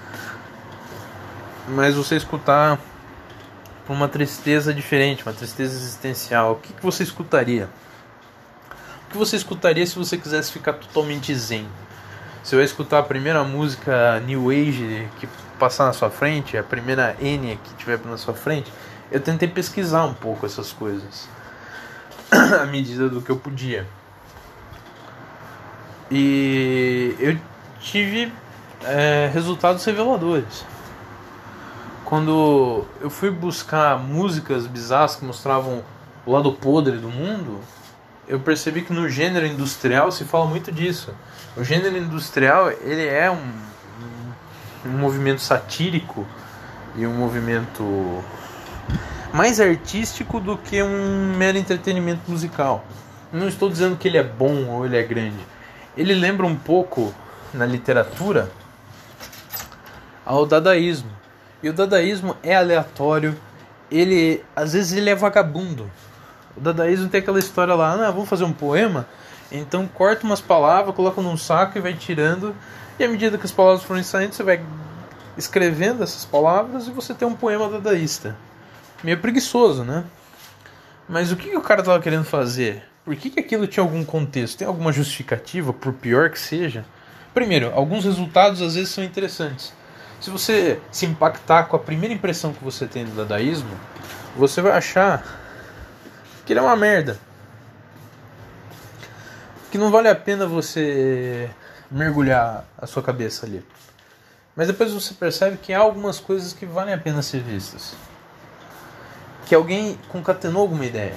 [1.68, 2.80] Mas você escutar
[3.88, 6.54] uma tristeza diferente, uma tristeza existencial.
[6.54, 7.70] O que, que você escutaria?
[9.08, 11.68] O que você escutaria se você quisesse ficar totalmente zen?
[12.44, 15.28] Você vai escutar a primeira música New Age que
[15.60, 18.72] passar na sua frente, a primeira N que tiver na sua frente.
[19.12, 21.28] Eu tentei pesquisar um pouco essas coisas
[22.32, 23.86] à medida do que eu podia.
[26.10, 27.38] E eu
[27.80, 28.32] tive
[28.84, 30.66] é, resultados reveladores.
[32.06, 35.84] Quando eu fui buscar músicas bizarras que mostravam
[36.26, 37.60] o lado podre do mundo,
[38.28, 41.14] eu percebi que no gênero industrial se fala muito disso.
[41.60, 43.52] O gênero industrial ele é um,
[44.86, 46.26] um movimento satírico
[46.96, 48.24] e um movimento
[49.34, 52.86] mais artístico do que um mero entretenimento musical.
[53.30, 55.46] Não estou dizendo que ele é bom ou ele é grande.
[55.98, 57.14] Ele lembra um pouco
[57.54, 58.50] na literatura
[60.26, 61.12] ao dadaísmo.
[61.62, 63.38] E o dadaísmo é aleatório,
[63.92, 65.92] ele às vezes ele é vagabundo.
[66.56, 69.06] O dadaísmo tem aquela história lá, ah, vamos fazer um poema?
[69.52, 72.56] Então corta umas palavras, coloca num saco e vai tirando.
[72.98, 74.62] E à medida que as palavras forem saindo, você vai
[75.38, 78.36] escrevendo essas palavras e você tem um poema dadaísta.
[79.04, 80.04] Meio preguiçoso, né?
[81.08, 82.84] Mas o que, que o cara estava querendo fazer?
[83.06, 84.58] Por que, que aquilo tinha algum contexto?
[84.58, 86.86] Tem alguma justificativa, por pior que seja?
[87.34, 89.74] Primeiro, alguns resultados às vezes são interessantes.
[90.20, 93.70] Se você se impactar com a primeira impressão que você tem do dadaísmo,
[94.36, 95.24] você vai achar
[96.46, 97.18] que ele é uma merda.
[99.72, 101.50] Que não vale a pena você
[101.90, 103.64] mergulhar a sua cabeça ali.
[104.56, 107.96] Mas depois você percebe que há algumas coisas que valem a pena ser vistas.
[109.46, 111.16] Que alguém concatenou alguma ideia.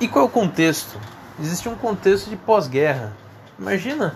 [0.00, 0.98] E qual é o contexto?
[1.38, 3.12] Existe um contexto de pós-guerra.
[3.58, 4.14] Imagina,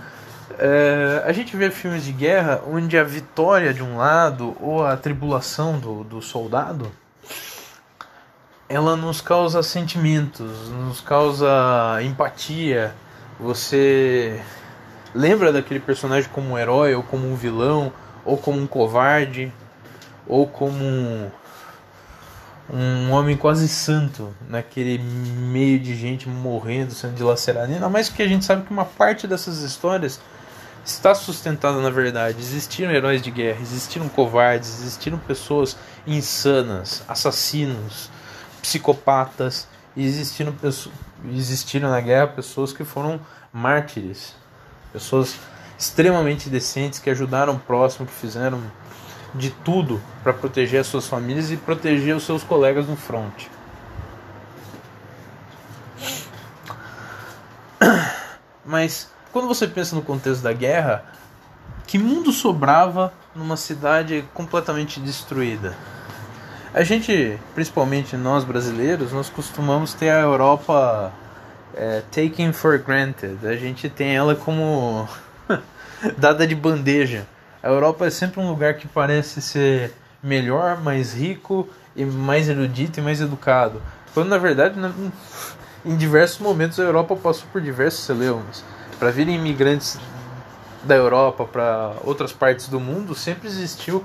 [0.59, 4.97] é, a gente vê filmes de guerra onde a vitória de um lado ou a
[4.97, 6.91] tribulação do, do soldado
[8.69, 12.95] ela nos causa sentimentos, nos causa empatia.
[13.39, 14.41] Você
[15.15, 17.93] lembra daquele personagem como um herói ou como um vilão
[18.25, 19.53] ou como um covarde,
[20.27, 21.31] ou como um,
[22.73, 27.73] um homem quase santo naquele meio de gente morrendo, sendo dilacerada.
[27.73, 30.21] Ainda mais que a gente sabe que uma parte dessas histórias
[30.85, 32.39] está sustentada na verdade.
[32.39, 35.77] Existiram heróis de guerra, existiram covardes, existiram pessoas
[36.07, 38.11] insanas, assassinos,
[38.63, 40.55] psicopatas, e existiram,
[41.33, 43.21] existiram na guerra pessoas que foram
[43.53, 44.35] mártires,
[44.93, 45.37] pessoas
[45.79, 48.61] extremamente decentes que ajudaram o próximo, que fizeram
[49.35, 53.47] de tudo para proteger as suas famílias e proteger os seus colegas no front.
[58.65, 61.05] Mas quando você pensa no contexto da guerra,
[61.87, 65.77] que mundo sobrava numa cidade completamente destruída?
[66.75, 71.13] A gente, principalmente nós brasileiros, nós costumamos ter a Europa
[71.73, 73.47] é, taken for granted.
[73.47, 75.09] A gente tem ela como
[76.19, 77.29] dada de bandeja.
[77.63, 82.99] A Europa é sempre um lugar que parece ser melhor, mais rico e mais erudito
[82.99, 83.81] e mais educado.
[84.13, 84.75] Quando na verdade,
[85.87, 88.65] em diversos momentos a Europa passou por diversos celeumas.
[88.99, 89.97] Para virem imigrantes
[90.83, 94.05] da Europa para outras partes do mundo, sempre existiu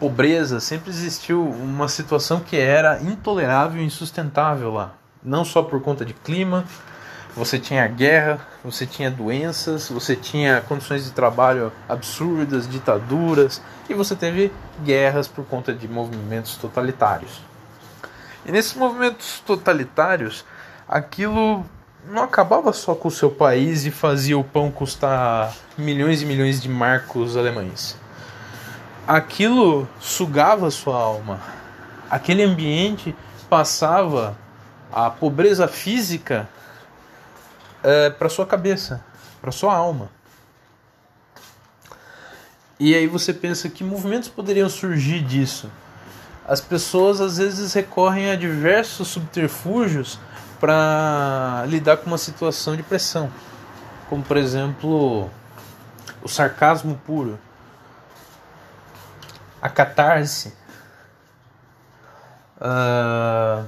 [0.00, 4.94] pobreza, sempre existiu uma situação que era intolerável e insustentável lá.
[5.22, 6.64] Não só por conta de clima,
[7.36, 14.16] você tinha guerra, você tinha doenças, você tinha condições de trabalho absurdas, ditaduras, e você
[14.16, 14.50] teve
[14.82, 17.42] guerras por conta de movimentos totalitários.
[18.46, 20.46] E nesses movimentos totalitários,
[20.88, 21.62] aquilo
[22.08, 26.60] não acabava só com o seu país e fazia o pão custar milhões e milhões
[26.60, 27.96] de marcos alemães.
[29.06, 31.40] Aquilo sugava sua alma.
[32.08, 33.14] Aquele ambiente
[33.48, 34.36] passava
[34.92, 36.48] a pobreza física
[37.82, 39.04] é, para sua cabeça,
[39.40, 40.10] para sua alma.
[42.78, 45.70] E aí você pensa que movimentos poderiam surgir disso.
[46.48, 50.18] As pessoas às vezes recorrem a diversos subterfúgios
[50.58, 53.30] para lidar com uma situação de pressão,
[54.08, 55.30] como por exemplo
[56.22, 57.38] o sarcasmo puro,
[59.60, 60.54] a catarse,
[62.60, 63.64] uh,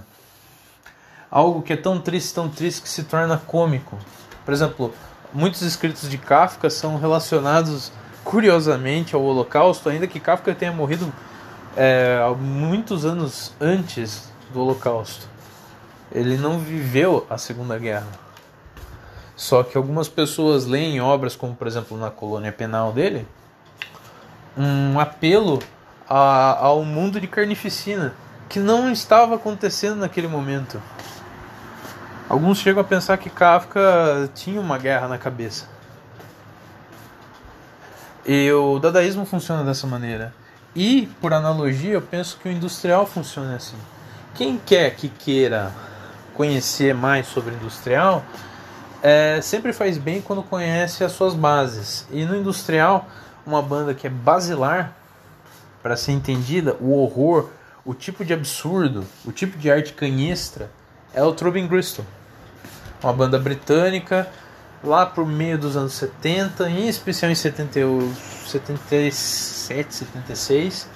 [1.31, 3.99] algo que é tão triste, tão triste que se torna cômico.
[4.45, 4.95] Por exemplo,
[5.33, 7.93] muitos escritos de Kafka são relacionados
[8.25, 11.13] curiosamente ao Holocausto, ainda que Kafka tenha morrido
[11.77, 15.27] é, muitos anos antes do Holocausto.
[16.11, 18.09] Ele não viveu a Segunda Guerra.
[19.35, 23.27] Só que algumas pessoas leem obras, como por exemplo na colônia penal dele,
[24.57, 25.59] um apelo
[26.09, 28.15] a, ao mundo de carnificina,
[28.49, 30.81] que não estava acontecendo naquele momento.
[32.29, 35.67] Alguns chegam a pensar que Kafka tinha uma guerra na cabeça.
[38.25, 40.33] E o dadaísmo funciona dessa maneira.
[40.75, 43.77] E, por analogia, eu penso que o industrial funciona assim.
[44.35, 45.73] Quem quer que queira
[46.35, 48.25] conhecer mais sobre industrial,
[49.03, 52.07] é, sempre faz bem quando conhece as suas bases.
[52.11, 53.09] E no industrial,
[53.45, 54.97] uma banda que é basilar,
[55.83, 57.51] para ser entendida, o horror,
[57.85, 60.71] o tipo de absurdo, o tipo de arte canhestra,
[61.13, 62.05] é o Trubin Bristol
[63.03, 64.29] uma banda britânica,
[64.83, 67.81] lá por meio dos anos 70, em especial em 70,
[68.47, 70.89] 77, 76.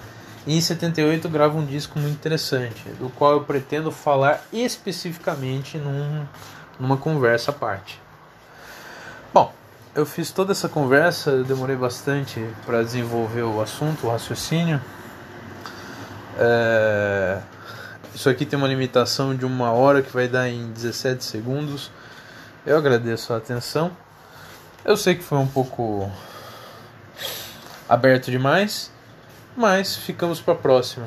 [0.46, 6.24] E em 78 grava um disco muito interessante, do qual eu pretendo falar especificamente num,
[6.78, 8.00] numa conversa à parte.
[9.34, 9.52] Bom,
[9.96, 14.78] eu fiz toda essa conversa, demorei bastante para desenvolver o assunto, o raciocínio.
[16.38, 17.40] É...
[18.14, 21.90] Isso aqui tem uma limitação de uma hora que vai dar em 17 segundos.
[22.66, 23.90] Eu agradeço a atenção.
[24.84, 26.12] Eu sei que foi um pouco
[27.88, 28.92] aberto demais,
[29.56, 31.06] mas ficamos para a próxima.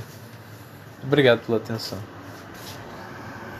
[1.03, 1.99] Obrigado pela atenção.